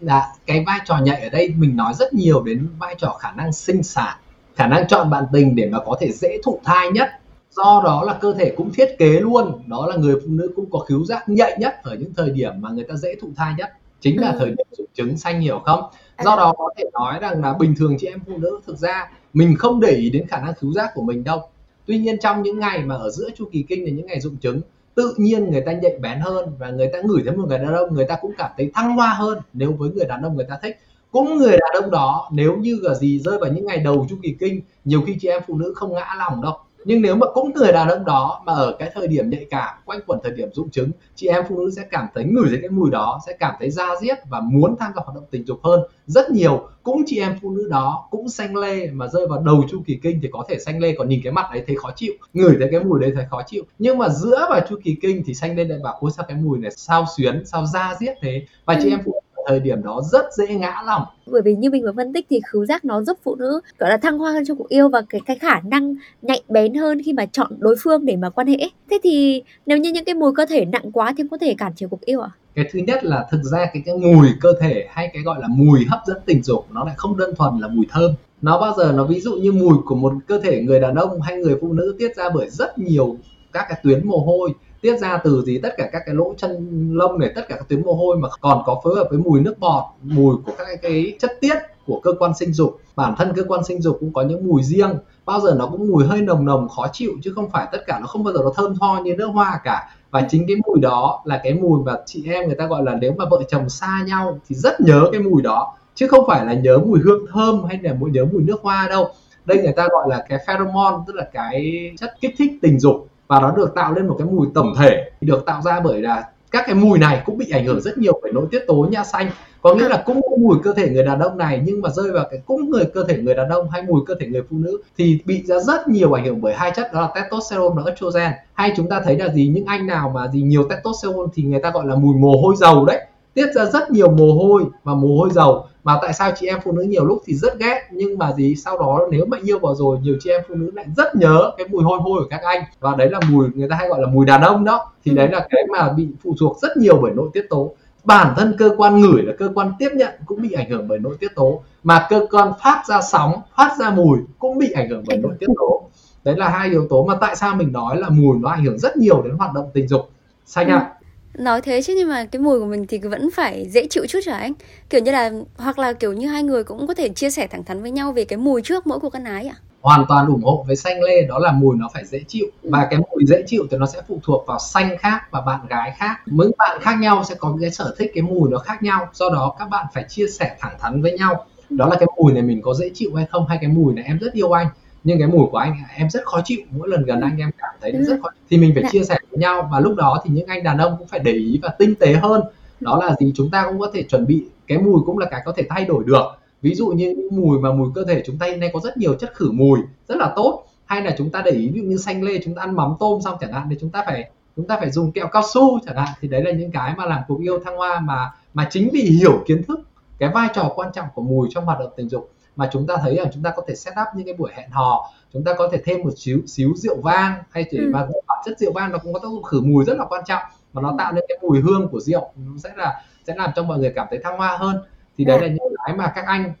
dạ 0.00 0.22
cái 0.46 0.64
vai 0.66 0.80
trò 0.84 0.98
nhạy 0.98 1.22
ở 1.22 1.28
đây 1.28 1.54
mình 1.56 1.76
nói 1.76 1.94
rất 1.94 2.14
nhiều 2.14 2.42
đến 2.42 2.68
vai 2.78 2.94
trò 2.98 3.16
khả 3.20 3.32
năng 3.32 3.52
sinh 3.52 3.82
sản 3.82 4.18
khả 4.56 4.66
năng 4.66 4.88
chọn 4.88 5.10
bạn 5.10 5.24
tình 5.32 5.56
để 5.56 5.68
mà 5.70 5.78
có 5.86 5.96
thể 6.00 6.12
dễ 6.12 6.38
thụ 6.44 6.60
thai 6.64 6.90
nhất 6.90 7.08
do 7.50 7.82
đó 7.84 8.02
là 8.06 8.14
cơ 8.14 8.34
thể 8.38 8.52
cũng 8.56 8.72
thiết 8.72 8.98
kế 8.98 9.20
luôn 9.20 9.62
đó 9.66 9.86
là 9.86 9.96
người 9.96 10.14
phụ 10.14 10.26
nữ 10.28 10.52
cũng 10.56 10.70
có 10.70 10.78
khứu 10.78 11.04
giác 11.04 11.28
nhạy 11.28 11.56
nhất 11.60 11.80
ở 11.82 11.94
những 11.94 12.14
thời 12.16 12.30
điểm 12.30 12.52
mà 12.60 12.70
người 12.70 12.84
ta 12.84 12.94
dễ 12.94 13.14
thụ 13.20 13.28
thai 13.36 13.54
nhất 13.58 13.70
chính 14.00 14.20
là 14.20 14.30
ừ. 14.30 14.36
thời 14.38 14.48
điểm 14.48 14.66
dụng 14.78 14.86
trứng 14.94 15.16
xanh 15.16 15.40
hiểu 15.40 15.58
không 15.64 15.82
à. 16.16 16.24
do 16.24 16.36
đó 16.36 16.54
có 16.58 16.70
thể 16.78 16.84
nói 16.92 17.18
rằng 17.20 17.42
là 17.42 17.52
bình 17.52 17.74
thường 17.78 17.96
chị 17.98 18.06
em 18.06 18.20
phụ 18.26 18.38
nữ 18.38 18.60
thực 18.66 18.78
ra 18.78 19.10
mình 19.32 19.56
không 19.58 19.80
để 19.80 19.90
ý 19.90 20.10
đến 20.10 20.26
khả 20.26 20.40
năng 20.40 20.54
khứu 20.54 20.72
giác 20.72 20.90
của 20.94 21.02
mình 21.02 21.24
đâu 21.24 21.42
tuy 21.86 21.98
nhiên 21.98 22.18
trong 22.20 22.42
những 22.42 22.58
ngày 22.58 22.84
mà 22.84 22.94
ở 22.94 23.10
giữa 23.10 23.30
chu 23.36 23.48
kỳ 23.52 23.64
kinh 23.68 23.84
là 23.84 23.90
những 23.90 24.06
ngày 24.06 24.20
dụng 24.20 24.36
trứng 24.36 24.60
tự 24.98 25.14
nhiên 25.18 25.50
người 25.50 25.60
ta 25.60 25.72
nhạy 25.72 25.98
bén 26.00 26.20
hơn 26.20 26.56
và 26.58 26.70
người 26.70 26.90
ta 26.92 26.98
ngửi 27.00 27.22
thấy 27.26 27.36
một 27.36 27.44
người 27.48 27.58
đàn 27.58 27.74
ông, 27.74 27.94
người 27.94 28.04
ta 28.04 28.16
cũng 28.20 28.32
cảm 28.38 28.50
thấy 28.56 28.70
thăng 28.74 28.96
hoa 28.96 29.08
hơn 29.08 29.38
nếu 29.52 29.72
với 29.72 29.90
người 29.90 30.06
đàn 30.06 30.22
ông 30.22 30.36
người 30.36 30.46
ta 30.48 30.58
thích. 30.62 30.78
Cũng 31.10 31.38
người 31.38 31.56
đàn 31.58 31.82
ông 31.82 31.90
đó, 31.90 32.30
nếu 32.32 32.56
như 32.56 32.78
là 32.82 32.94
gì 32.94 33.18
rơi 33.18 33.38
vào 33.38 33.52
những 33.52 33.66
ngày 33.66 33.78
đầu 33.78 34.06
chu 34.10 34.16
kỳ 34.22 34.36
kinh, 34.40 34.60
nhiều 34.84 35.02
khi 35.06 35.16
chị 35.20 35.28
em 35.28 35.42
phụ 35.46 35.58
nữ 35.58 35.72
không 35.76 35.92
ngã 35.94 36.14
lòng 36.18 36.42
đâu 36.42 36.56
nhưng 36.84 37.02
nếu 37.02 37.16
mà 37.16 37.26
cũng 37.34 37.52
người 37.54 37.72
đàn 37.72 37.88
ông 37.88 38.04
đó 38.04 38.42
mà 38.46 38.52
ở 38.52 38.76
cái 38.78 38.90
thời 38.94 39.08
điểm 39.08 39.30
nhạy 39.30 39.46
cảm 39.50 39.74
quanh 39.84 40.00
quẩn 40.06 40.20
thời 40.22 40.32
điểm 40.32 40.48
dụng 40.52 40.70
chứng 40.70 40.90
chị 41.14 41.26
em 41.26 41.44
phụ 41.48 41.58
nữ 41.58 41.70
sẽ 41.70 41.82
cảm 41.90 42.06
thấy 42.14 42.24
ngửi 42.24 42.48
thấy 42.48 42.58
cái 42.60 42.70
mùi 42.70 42.90
đó 42.90 43.20
sẽ 43.26 43.32
cảm 43.38 43.54
thấy 43.58 43.70
da 43.70 43.86
diết 44.00 44.18
và 44.28 44.40
muốn 44.40 44.76
tham 44.80 44.92
gia 44.96 45.02
hoạt 45.04 45.14
động 45.14 45.24
tình 45.30 45.46
dục 45.46 45.60
hơn 45.64 45.80
rất 46.06 46.30
nhiều. 46.30 46.68
Cũng 46.82 47.02
chị 47.06 47.20
em 47.20 47.38
phụ 47.42 47.50
nữ 47.50 47.68
đó 47.70 48.08
cũng 48.10 48.28
xanh 48.28 48.56
lê 48.56 48.90
mà 48.90 49.06
rơi 49.06 49.26
vào 49.26 49.42
đầu 49.42 49.64
chu 49.70 49.82
kỳ 49.86 49.98
kinh 50.02 50.20
thì 50.22 50.28
có 50.32 50.44
thể 50.48 50.58
xanh 50.58 50.80
lê 50.80 50.94
còn 50.98 51.08
nhìn 51.08 51.20
cái 51.24 51.32
mặt 51.32 51.46
đấy 51.52 51.64
thấy 51.66 51.76
khó 51.76 51.90
chịu 51.96 52.12
ngửi 52.32 52.56
thấy 52.58 52.68
cái 52.70 52.84
mùi 52.84 53.00
đấy 53.00 53.12
thấy 53.14 53.24
khó 53.30 53.42
chịu. 53.46 53.64
Nhưng 53.78 53.98
mà 53.98 54.08
giữa 54.08 54.46
vào 54.50 54.60
chu 54.68 54.76
kỳ 54.84 54.96
kinh 55.02 55.22
thì 55.26 55.34
xanh 55.34 55.56
lên 55.56 55.68
lại 55.68 55.78
bảo 55.82 55.98
ôi 56.00 56.10
sao 56.16 56.26
cái 56.28 56.36
mùi 56.36 56.58
này 56.58 56.70
sao 56.70 57.04
xuyến 57.16 57.46
sao 57.46 57.66
da 57.66 57.94
diết 58.00 58.16
thế? 58.20 58.46
Và 58.64 58.78
chị 58.82 58.90
em 58.90 59.00
phụ 59.04 59.22
thời 59.48 59.60
điểm 59.60 59.82
đó 59.82 60.02
rất 60.12 60.24
dễ 60.38 60.54
ngã 60.54 60.82
lòng. 60.86 61.02
Bởi 61.26 61.42
vì 61.42 61.54
như 61.54 61.70
mình 61.70 61.82
vừa 61.82 61.92
phân 61.96 62.12
tích 62.12 62.26
thì 62.30 62.40
khứu 62.46 62.66
giác 62.66 62.84
nó 62.84 63.02
giúp 63.02 63.18
phụ 63.24 63.34
nữ 63.34 63.60
gọi 63.78 63.90
là 63.90 63.96
thăng 63.96 64.18
hoa 64.18 64.32
hơn 64.32 64.44
trong 64.44 64.56
cuộc 64.56 64.68
yêu 64.68 64.88
và 64.88 65.02
cái 65.08 65.20
cái 65.26 65.38
khả 65.38 65.60
năng 65.60 65.94
nhạy 66.22 66.42
bén 66.48 66.74
hơn 66.74 67.02
khi 67.04 67.12
mà 67.12 67.26
chọn 67.26 67.50
đối 67.58 67.76
phương 67.80 68.04
để 68.04 68.16
mà 68.16 68.30
quan 68.30 68.46
hệ. 68.46 68.58
Thế 68.90 68.98
thì 69.02 69.42
nếu 69.66 69.78
như 69.78 69.92
những 69.92 70.04
cái 70.04 70.14
mùi 70.14 70.32
cơ 70.36 70.46
thể 70.46 70.64
nặng 70.64 70.92
quá 70.92 71.14
thì 71.16 71.24
có 71.30 71.38
thể 71.38 71.54
cản 71.58 71.72
trở 71.76 71.88
cuộc 71.88 72.00
yêu 72.00 72.20
à 72.20 72.30
cái 72.54 72.68
thứ 72.72 72.78
nhất 72.78 73.04
là 73.04 73.26
thực 73.30 73.42
ra 73.42 73.66
cái 73.72 73.82
cái 73.86 73.94
mùi 73.94 74.28
cơ 74.40 74.52
thể 74.60 74.86
hay 74.90 75.10
cái 75.12 75.22
gọi 75.22 75.38
là 75.40 75.48
mùi 75.50 75.84
hấp 75.88 76.00
dẫn 76.06 76.16
tình 76.26 76.42
dục 76.42 76.66
nó 76.70 76.84
lại 76.84 76.94
không 76.96 77.16
đơn 77.16 77.34
thuần 77.36 77.58
là 77.58 77.68
mùi 77.68 77.86
thơm. 77.90 78.10
Nó 78.42 78.60
bao 78.60 78.74
giờ 78.78 78.92
nó 78.92 79.04
ví 79.04 79.20
dụ 79.20 79.36
như 79.36 79.52
mùi 79.52 79.74
của 79.84 79.94
một 79.94 80.12
cơ 80.26 80.40
thể 80.40 80.62
người 80.62 80.80
đàn 80.80 80.94
ông 80.94 81.20
hay 81.20 81.36
người 81.36 81.56
phụ 81.60 81.72
nữ 81.72 81.96
tiết 81.98 82.16
ra 82.16 82.24
bởi 82.34 82.50
rất 82.50 82.78
nhiều 82.78 83.16
các 83.52 83.66
cái 83.68 83.80
tuyến 83.82 84.06
mồ 84.06 84.18
hôi 84.18 84.54
tiết 84.80 84.96
ra 84.98 85.20
từ 85.24 85.42
gì, 85.46 85.60
tất 85.62 85.74
cả 85.76 85.88
các 85.92 86.02
cái 86.06 86.14
lỗ 86.14 86.34
chân 86.36 86.68
lông 86.92 87.18
này, 87.18 87.32
tất 87.34 87.48
cả 87.48 87.56
các 87.56 87.68
tuyến 87.68 87.82
mồ 87.82 87.92
hôi 87.92 88.16
mà 88.16 88.28
còn 88.40 88.62
có 88.66 88.80
phối 88.84 88.94
hợp 88.96 89.06
với 89.10 89.18
mùi 89.18 89.40
nước 89.40 89.58
bọt, 89.58 89.84
mùi 90.02 90.36
của 90.46 90.52
các 90.58 90.66
cái 90.82 91.16
chất 91.20 91.32
tiết 91.40 91.54
của 91.86 92.00
cơ 92.00 92.12
quan 92.18 92.32
sinh 92.34 92.52
dục. 92.52 92.80
Bản 92.96 93.14
thân 93.18 93.32
cơ 93.36 93.44
quan 93.48 93.64
sinh 93.64 93.82
dục 93.82 93.96
cũng 94.00 94.12
có 94.12 94.22
những 94.22 94.46
mùi 94.46 94.62
riêng, 94.62 94.90
bao 95.24 95.40
giờ 95.40 95.54
nó 95.58 95.66
cũng 95.66 95.90
mùi 95.90 96.04
hơi 96.04 96.20
nồng 96.20 96.44
nồng, 96.44 96.68
khó 96.68 96.86
chịu, 96.92 97.12
chứ 97.22 97.32
không 97.34 97.50
phải 97.50 97.68
tất 97.72 97.78
cả 97.86 97.98
nó 98.00 98.06
không 98.06 98.24
bao 98.24 98.34
giờ 98.34 98.40
nó 98.44 98.52
thơm 98.56 98.74
tho 98.80 99.00
như 99.04 99.14
nước 99.14 99.26
hoa 99.26 99.60
cả. 99.64 99.90
Và 100.10 100.26
chính 100.30 100.44
cái 100.48 100.56
mùi 100.66 100.80
đó 100.80 101.22
là 101.24 101.40
cái 101.44 101.54
mùi 101.54 101.84
mà 101.84 101.92
chị 102.06 102.24
em 102.26 102.46
người 102.46 102.56
ta 102.56 102.66
gọi 102.66 102.82
là 102.84 102.94
nếu 103.00 103.12
mà 103.18 103.24
vợ 103.30 103.42
chồng 103.48 103.68
xa 103.68 104.04
nhau 104.06 104.38
thì 104.48 104.56
rất 104.56 104.80
nhớ 104.80 105.08
cái 105.12 105.20
mùi 105.20 105.42
đó, 105.42 105.74
chứ 105.94 106.08
không 106.08 106.24
phải 106.26 106.46
là 106.46 106.52
nhớ 106.52 106.78
mùi 106.78 107.00
hương 107.00 107.26
thơm 107.32 107.64
hay 107.64 107.78
là 107.82 107.96
nhớ 108.00 108.24
mùi 108.32 108.42
nước 108.42 108.62
hoa 108.62 108.86
đâu. 108.90 109.08
Đây 109.44 109.58
người 109.62 109.72
ta 109.72 109.88
gọi 109.90 110.08
là 110.08 110.24
cái 110.28 110.38
pheromone, 110.46 110.96
tức 111.06 111.16
là 111.16 111.28
cái 111.32 111.90
chất 111.98 112.14
kích 112.20 112.34
thích 112.38 112.52
tình 112.62 112.80
dục 112.80 113.08
và 113.28 113.40
nó 113.40 113.50
được 113.50 113.74
tạo 113.74 113.94
lên 113.94 114.08
một 114.08 114.16
cái 114.18 114.28
mùi 114.30 114.46
tổng 114.54 114.74
thể, 114.78 115.10
được 115.20 115.46
tạo 115.46 115.62
ra 115.62 115.80
bởi 115.80 116.02
là 116.02 116.28
các 116.50 116.64
cái 116.66 116.74
mùi 116.74 116.98
này 116.98 117.22
cũng 117.24 117.38
bị 117.38 117.50
ảnh 117.50 117.66
hưởng 117.66 117.80
rất 117.80 117.98
nhiều 117.98 118.20
bởi 118.22 118.32
nội 118.32 118.46
tiết 118.50 118.64
tố 118.66 118.86
nha 118.90 119.04
xanh. 119.04 119.30
Có 119.62 119.74
nghĩa 119.74 119.88
là 119.88 120.02
cũng 120.06 120.20
có 120.22 120.36
mùi 120.36 120.56
cơ 120.64 120.72
thể 120.72 120.88
người 120.88 121.04
đàn 121.04 121.18
ông 121.18 121.38
này, 121.38 121.62
nhưng 121.64 121.80
mà 121.80 121.88
rơi 121.90 122.10
vào 122.10 122.24
cái 122.30 122.40
cũng 122.46 122.70
người 122.70 122.84
cơ 122.94 123.04
thể 123.08 123.18
người 123.18 123.34
đàn 123.34 123.48
ông 123.48 123.70
hay 123.70 123.82
mùi 123.82 124.00
cơ 124.06 124.14
thể 124.20 124.26
người 124.26 124.42
phụ 124.50 124.56
nữ 124.56 124.78
thì 124.98 125.18
bị 125.24 125.42
ra 125.46 125.58
rất 125.58 125.88
nhiều 125.88 126.12
ảnh 126.12 126.24
hưởng 126.24 126.40
bởi 126.40 126.54
hai 126.54 126.72
chất, 126.76 126.92
đó 126.92 127.00
là 127.00 127.08
testosterone 127.14 127.74
và 127.76 127.82
estrogen. 127.90 128.32
Hay 128.54 128.72
chúng 128.76 128.88
ta 128.88 129.00
thấy 129.04 129.18
là 129.18 129.28
gì, 129.28 129.48
những 129.54 129.64
anh 129.66 129.86
nào 129.86 130.12
mà 130.14 130.28
gì 130.28 130.42
nhiều 130.42 130.68
testosterone 130.68 131.30
thì 131.34 131.42
người 131.42 131.60
ta 131.60 131.70
gọi 131.70 131.86
là 131.86 131.94
mùi 131.94 132.14
mồ 132.14 132.32
hôi 132.42 132.54
dầu 132.56 132.84
đấy. 132.84 133.06
Tiết 133.34 133.46
ra 133.54 133.64
rất 133.64 133.90
nhiều 133.90 134.10
mồ 134.10 134.32
hôi 134.32 134.64
và 134.84 134.94
mồ 134.94 135.16
hôi 135.18 135.28
dầu 135.32 135.66
mà 135.88 135.98
tại 136.02 136.12
sao 136.12 136.32
chị 136.36 136.46
em 136.46 136.58
phụ 136.64 136.72
nữ 136.72 136.82
nhiều 136.82 137.04
lúc 137.04 137.22
thì 137.26 137.34
rất 137.34 137.58
ghét, 137.58 137.88
nhưng 137.90 138.18
mà 138.18 138.32
gì, 138.32 138.54
sau 138.56 138.78
đó 138.78 139.00
nếu 139.10 139.26
mà 139.26 139.38
yêu 139.44 139.58
vào 139.58 139.74
rồi, 139.74 139.98
nhiều 140.02 140.16
chị 140.20 140.30
em 140.30 140.42
phụ 140.48 140.54
nữ 140.54 140.70
lại 140.74 140.86
rất 140.96 141.16
nhớ 141.16 141.52
cái 141.56 141.66
mùi 141.68 141.84
hôi 141.84 141.98
hôi 142.00 142.20
của 142.22 142.26
các 142.30 142.40
anh. 142.42 142.62
Và 142.80 142.94
đấy 142.94 143.10
là 143.10 143.20
mùi, 143.30 143.48
người 143.54 143.68
ta 143.68 143.76
hay 143.76 143.88
gọi 143.88 144.00
là 144.00 144.06
mùi 144.08 144.26
đàn 144.26 144.40
ông 144.40 144.64
đó. 144.64 144.92
Thì 145.04 145.14
đấy 145.14 145.28
là 145.28 145.46
cái 145.50 145.62
mà 145.72 145.92
bị 145.92 146.08
phụ 146.22 146.34
thuộc 146.40 146.56
rất 146.62 146.76
nhiều 146.76 146.98
bởi 147.02 147.12
nội 147.14 147.28
tiết 147.32 147.46
tố. 147.50 147.74
Bản 148.04 148.34
thân 148.36 148.54
cơ 148.58 148.70
quan 148.76 149.00
ngửi 149.00 149.22
là 149.22 149.32
cơ 149.38 149.50
quan 149.54 149.72
tiếp 149.78 149.88
nhận 149.94 150.12
cũng 150.26 150.42
bị 150.42 150.52
ảnh 150.52 150.70
hưởng 150.70 150.88
bởi 150.88 150.98
nội 150.98 151.16
tiết 151.20 151.34
tố. 151.34 151.62
Mà 151.82 152.06
cơ 152.10 152.26
quan 152.30 152.52
phát 152.62 152.82
ra 152.88 153.00
sóng, 153.00 153.32
phát 153.56 153.76
ra 153.78 153.90
mùi 153.90 154.18
cũng 154.38 154.58
bị 154.58 154.70
ảnh 154.70 154.88
hưởng 154.88 155.04
bởi 155.06 155.18
nội 155.18 155.32
tiết 155.40 155.46
tố. 155.56 155.82
Đấy 156.24 156.36
là 156.36 156.48
hai 156.48 156.68
yếu 156.68 156.86
tố 156.90 157.04
mà 157.04 157.14
tại 157.20 157.36
sao 157.36 157.54
mình 157.54 157.72
nói 157.72 157.96
là 157.96 158.08
mùi 158.08 158.38
nó 158.38 158.50
ảnh 158.50 158.64
hưởng 158.64 158.78
rất 158.78 158.96
nhiều 158.96 159.22
đến 159.22 159.34
hoạt 159.34 159.54
động 159.54 159.70
tình 159.74 159.88
dục. 159.88 160.10
Xanh 160.46 160.68
ạ. 160.68 160.76
à? 160.76 160.94
Nói 161.38 161.60
thế 161.60 161.82
chứ 161.82 161.94
nhưng 161.96 162.08
mà 162.08 162.24
cái 162.24 162.42
mùi 162.42 162.60
của 162.60 162.66
mình 162.66 162.86
thì 162.86 162.98
vẫn 162.98 163.28
phải 163.34 163.68
dễ 163.70 163.86
chịu 163.90 164.06
chút 164.08 164.18
hả 164.26 164.38
anh? 164.38 164.52
Kiểu 164.90 165.00
như 165.00 165.12
là 165.12 165.30
hoặc 165.56 165.78
là 165.78 165.92
kiểu 165.92 166.12
như 166.12 166.26
hai 166.26 166.42
người 166.42 166.64
cũng 166.64 166.86
có 166.86 166.94
thể 166.94 167.08
chia 167.08 167.30
sẻ 167.30 167.46
thẳng 167.46 167.64
thắn 167.64 167.82
với 167.82 167.90
nhau 167.90 168.12
về 168.12 168.24
cái 168.24 168.36
mùi 168.36 168.62
trước 168.62 168.86
mỗi 168.86 168.98
cuộc 168.98 169.12
ăn 169.12 169.24
ái 169.24 169.46
ạ. 169.46 169.56
Hoàn 169.80 170.04
toàn 170.08 170.26
ủng 170.26 170.42
hộ 170.42 170.64
với 170.66 170.76
xanh 170.76 171.02
lê 171.02 171.22
đó 171.22 171.38
là 171.38 171.52
mùi 171.52 171.76
nó 171.76 171.88
phải 171.94 172.04
dễ 172.04 172.20
chịu. 172.28 172.46
Ừ. 172.62 172.70
và 172.72 172.86
cái 172.90 172.98
mùi 172.98 173.26
dễ 173.26 173.42
chịu 173.46 173.66
thì 173.70 173.76
nó 173.76 173.86
sẽ 173.86 174.02
phụ 174.08 174.20
thuộc 174.24 174.44
vào 174.46 174.58
xanh 174.58 174.96
khác 175.00 175.20
và 175.30 175.40
bạn 175.40 175.60
gái 175.68 175.92
khác. 175.98 176.16
Mỗi 176.26 176.50
bạn 176.58 176.78
khác 176.82 176.94
nhau 177.00 177.24
sẽ 177.24 177.34
có 177.34 177.56
cái 177.60 177.70
sở 177.70 177.94
thích 177.98 178.10
cái 178.14 178.22
mùi 178.22 178.50
nó 178.50 178.58
khác 178.58 178.82
nhau 178.82 179.08
do 179.12 179.30
đó 179.30 179.54
các 179.58 179.68
bạn 179.68 179.86
phải 179.94 180.04
chia 180.08 180.26
sẻ 180.28 180.56
thẳng 180.60 180.76
thắn 180.80 181.02
với 181.02 181.18
nhau. 181.18 181.46
Đó 181.70 181.86
là 181.86 181.96
cái 181.96 182.08
mùi 182.16 182.32
này 182.32 182.42
mình 182.42 182.62
có 182.62 182.74
dễ 182.74 182.90
chịu 182.94 183.14
hay 183.14 183.26
không 183.30 183.46
hay 183.46 183.58
cái 183.60 183.70
mùi 183.70 183.94
này 183.94 184.04
em 184.04 184.18
rất 184.18 184.32
yêu 184.32 184.52
anh 184.52 184.66
nhưng 185.04 185.18
cái 185.18 185.28
mùi 185.28 185.46
của 185.50 185.58
anh 185.58 185.74
em 185.96 186.10
rất 186.10 186.24
khó 186.24 186.40
chịu. 186.44 186.60
Mỗi 186.70 186.88
lần 186.88 187.04
gần 187.04 187.20
anh 187.20 187.36
em 187.38 187.50
cảm 187.58 187.74
thấy 187.80 187.92
nó 187.92 188.00
rất 188.00 188.18
khó 188.22 188.28
chịu. 188.34 188.42
thì 188.50 188.56
mình 188.56 188.70
phải 188.74 188.82
dạ. 188.82 188.88
chia 188.92 189.04
sẻ 189.04 189.18
với 189.30 189.38
nhau 189.38 189.68
và 189.72 189.80
lúc 189.80 189.94
đó 189.96 190.22
thì 190.24 190.30
những 190.30 190.46
anh 190.46 190.62
đàn 190.62 190.78
ông 190.78 190.96
cũng 190.98 191.08
phải 191.08 191.20
để 191.20 191.32
ý 191.32 191.58
và 191.62 191.68
tinh 191.78 191.94
tế 191.94 192.12
hơn. 192.12 192.42
Đó 192.80 193.00
là 193.04 193.14
gì? 193.20 193.32
Chúng 193.36 193.50
ta 193.50 193.66
cũng 193.68 193.78
có 193.78 193.90
thể 193.94 194.02
chuẩn 194.02 194.26
bị 194.26 194.46
cái 194.66 194.78
mùi 194.78 195.00
cũng 195.06 195.18
là 195.18 195.26
cái 195.30 195.42
có 195.44 195.52
thể 195.56 195.62
thay 195.68 195.84
đổi 195.84 196.04
được. 196.06 196.24
Ví 196.62 196.74
dụ 196.74 196.88
như 196.88 197.14
mùi 197.32 197.58
mà 197.58 197.72
mùi 197.72 197.88
cơ 197.94 198.04
thể 198.04 198.22
chúng 198.26 198.38
ta 198.38 198.46
hiện 198.46 198.60
nay 198.60 198.70
có 198.72 198.80
rất 198.84 198.96
nhiều 198.96 199.14
chất 199.14 199.32
khử 199.34 199.50
mùi 199.52 199.78
rất 200.08 200.16
là 200.18 200.32
tốt. 200.36 200.64
Hay 200.86 201.02
là 201.02 201.14
chúng 201.18 201.30
ta 201.30 201.42
để 201.44 201.50
ý 201.50 201.68
ví 201.68 201.80
dụ 201.80 201.86
như 201.86 201.96
xanh 201.96 202.22
lê 202.22 202.40
chúng 202.44 202.54
ta 202.54 202.62
ăn 202.62 202.76
mắm 202.76 202.94
tôm 203.00 203.20
xong 203.24 203.36
chẳng 203.40 203.52
hạn 203.52 203.66
thì 203.70 203.76
chúng 203.80 203.90
ta 203.90 204.02
phải 204.06 204.30
chúng 204.56 204.66
ta 204.66 204.76
phải 204.76 204.90
dùng 204.90 205.12
kẹo 205.12 205.26
cao 205.26 205.42
su 205.54 205.78
chẳng 205.86 205.96
hạn. 205.96 206.08
Thì 206.20 206.28
đấy 206.28 206.42
là 206.44 206.50
những 206.50 206.70
cái 206.70 206.94
mà 206.96 207.06
làm 207.06 207.22
cuộc 207.28 207.40
yêu 207.40 207.58
thăng 207.64 207.76
hoa 207.76 208.00
mà 208.00 208.30
mà 208.54 208.68
chính 208.70 208.88
vì 208.92 209.00
hiểu 209.00 209.44
kiến 209.46 209.62
thức 209.62 209.80
cái 210.18 210.30
vai 210.34 210.48
trò 210.54 210.72
quan 210.74 210.92
trọng 210.94 211.06
của 211.14 211.22
mùi 211.22 211.48
trong 211.50 211.64
hoạt 211.64 211.78
động 211.78 211.92
tình 211.96 212.08
dục 212.08 212.30
mà 212.58 212.68
chúng 212.72 212.86
ta 212.86 212.94
thấy 213.02 213.14
là 213.16 213.24
chúng 213.34 213.42
ta 213.42 213.50
có 213.56 213.62
thể 213.68 213.74
set 213.74 213.94
up 214.02 214.06
những 214.16 214.26
cái 214.26 214.34
buổi 214.34 214.50
hẹn 214.54 214.70
hò 214.70 215.10
chúng 215.32 215.44
ta 215.44 215.52
có 215.58 215.68
thể 215.72 215.78
thêm 215.84 216.02
một 216.02 216.10
xíu 216.16 216.40
xíu 216.46 216.72
rượu 216.76 217.00
vang 217.00 217.42
hay 217.50 217.64
chỉ 217.70 217.78
ừ. 217.78 217.90
và 217.92 218.08
bản 218.26 218.38
chất 218.44 218.58
rượu 218.58 218.72
vang 218.72 218.92
nó 218.92 218.98
cũng 218.98 219.12
có 219.12 219.18
tác 219.18 219.28
dụng 219.28 219.42
khử 219.42 219.60
mùi 219.60 219.84
rất 219.84 219.98
là 219.98 220.04
quan 220.04 220.22
trọng 220.26 220.42
và 220.72 220.82
nó 220.82 220.94
tạo 220.98 221.12
nên 221.12 221.24
cái 221.28 221.38
mùi 221.42 221.60
hương 221.60 221.88
của 221.88 222.00
rượu 222.00 222.30
nó 222.36 222.52
sẽ 222.58 222.70
là 222.76 223.02
sẽ 223.26 223.34
làm 223.36 223.50
cho 223.56 223.62
mọi 223.62 223.78
người 223.78 223.92
cảm 223.94 224.06
thấy 224.10 224.18
thăng 224.24 224.36
hoa 224.38 224.56
hơn 224.56 224.76
thì 225.18 225.24
đấy 225.24 225.38
Dạ. 225.40 225.46
là 225.46 225.52
những 225.52 225.74
cái 225.86 225.96
mà 225.96 226.12
các 226.14 226.24
anh 226.26 226.52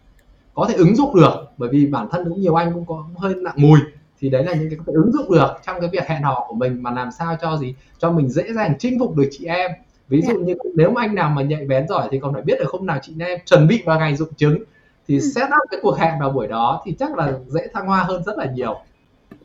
có 0.54 0.66
thể 0.68 0.74
ứng 0.74 0.96
dụng 0.96 1.16
được 1.16 1.34
bởi 1.56 1.68
vì 1.72 1.86
bản 1.86 2.08
thân 2.10 2.24
cũng 2.28 2.40
nhiều 2.40 2.54
anh 2.54 2.72
cũng 2.74 2.84
có 2.86 3.04
hơi 3.16 3.34
nặng 3.34 3.54
mùi 3.56 3.78
thì 4.20 4.28
đấy 4.28 4.44
là 4.44 4.54
những 4.54 4.70
cái 4.70 4.78
có 4.78 4.84
thể 4.86 4.92
ứng 4.92 5.12
dụng 5.12 5.32
được 5.32 5.48
trong 5.66 5.80
cái 5.80 5.90
việc 5.92 6.06
hẹn 6.06 6.22
hò 6.22 6.44
của 6.48 6.54
mình 6.54 6.82
mà 6.82 6.90
làm 6.90 7.10
sao 7.10 7.36
cho 7.40 7.56
gì 7.56 7.74
cho 7.98 8.10
mình 8.10 8.28
dễ 8.28 8.52
dàng 8.52 8.74
chinh 8.78 8.98
phục 8.98 9.16
được 9.16 9.28
chị 9.30 9.44
em 9.44 9.70
ví 10.08 10.22
dụ 10.22 10.32
Dạ. 10.32 10.44
như 10.44 10.54
nếu 10.74 10.90
mà 10.90 11.00
anh 11.02 11.14
nào 11.14 11.30
mà 11.30 11.42
nhạy 11.42 11.64
bén 11.64 11.88
giỏi 11.88 12.08
thì 12.10 12.18
còn 12.18 12.32
phải 12.32 12.42
biết 12.42 12.54
được 12.58 12.70
hôm 12.70 12.86
nào 12.86 12.98
chị 13.02 13.14
em 13.20 13.38
chuẩn 13.44 13.66
bị 13.68 13.82
vào 13.86 13.98
ngày 13.98 14.16
dụng 14.16 14.34
trứng 14.36 14.58
thì 15.08 15.14
Ừ. 15.14 15.20
set 15.20 15.44
up 15.44 15.70
cái 15.70 15.80
cuộc 15.82 15.98
hẹn 15.98 16.20
vào 16.20 16.30
buổi 16.30 16.48
đó 16.48 16.82
thì 16.84 16.96
chắc 16.98 17.14
là 17.14 17.32
dễ 17.46 17.68
thăng 17.74 17.86
hoa 17.86 18.02
hơn 18.04 18.22
rất 18.24 18.38
là 18.38 18.46
nhiều 18.52 18.87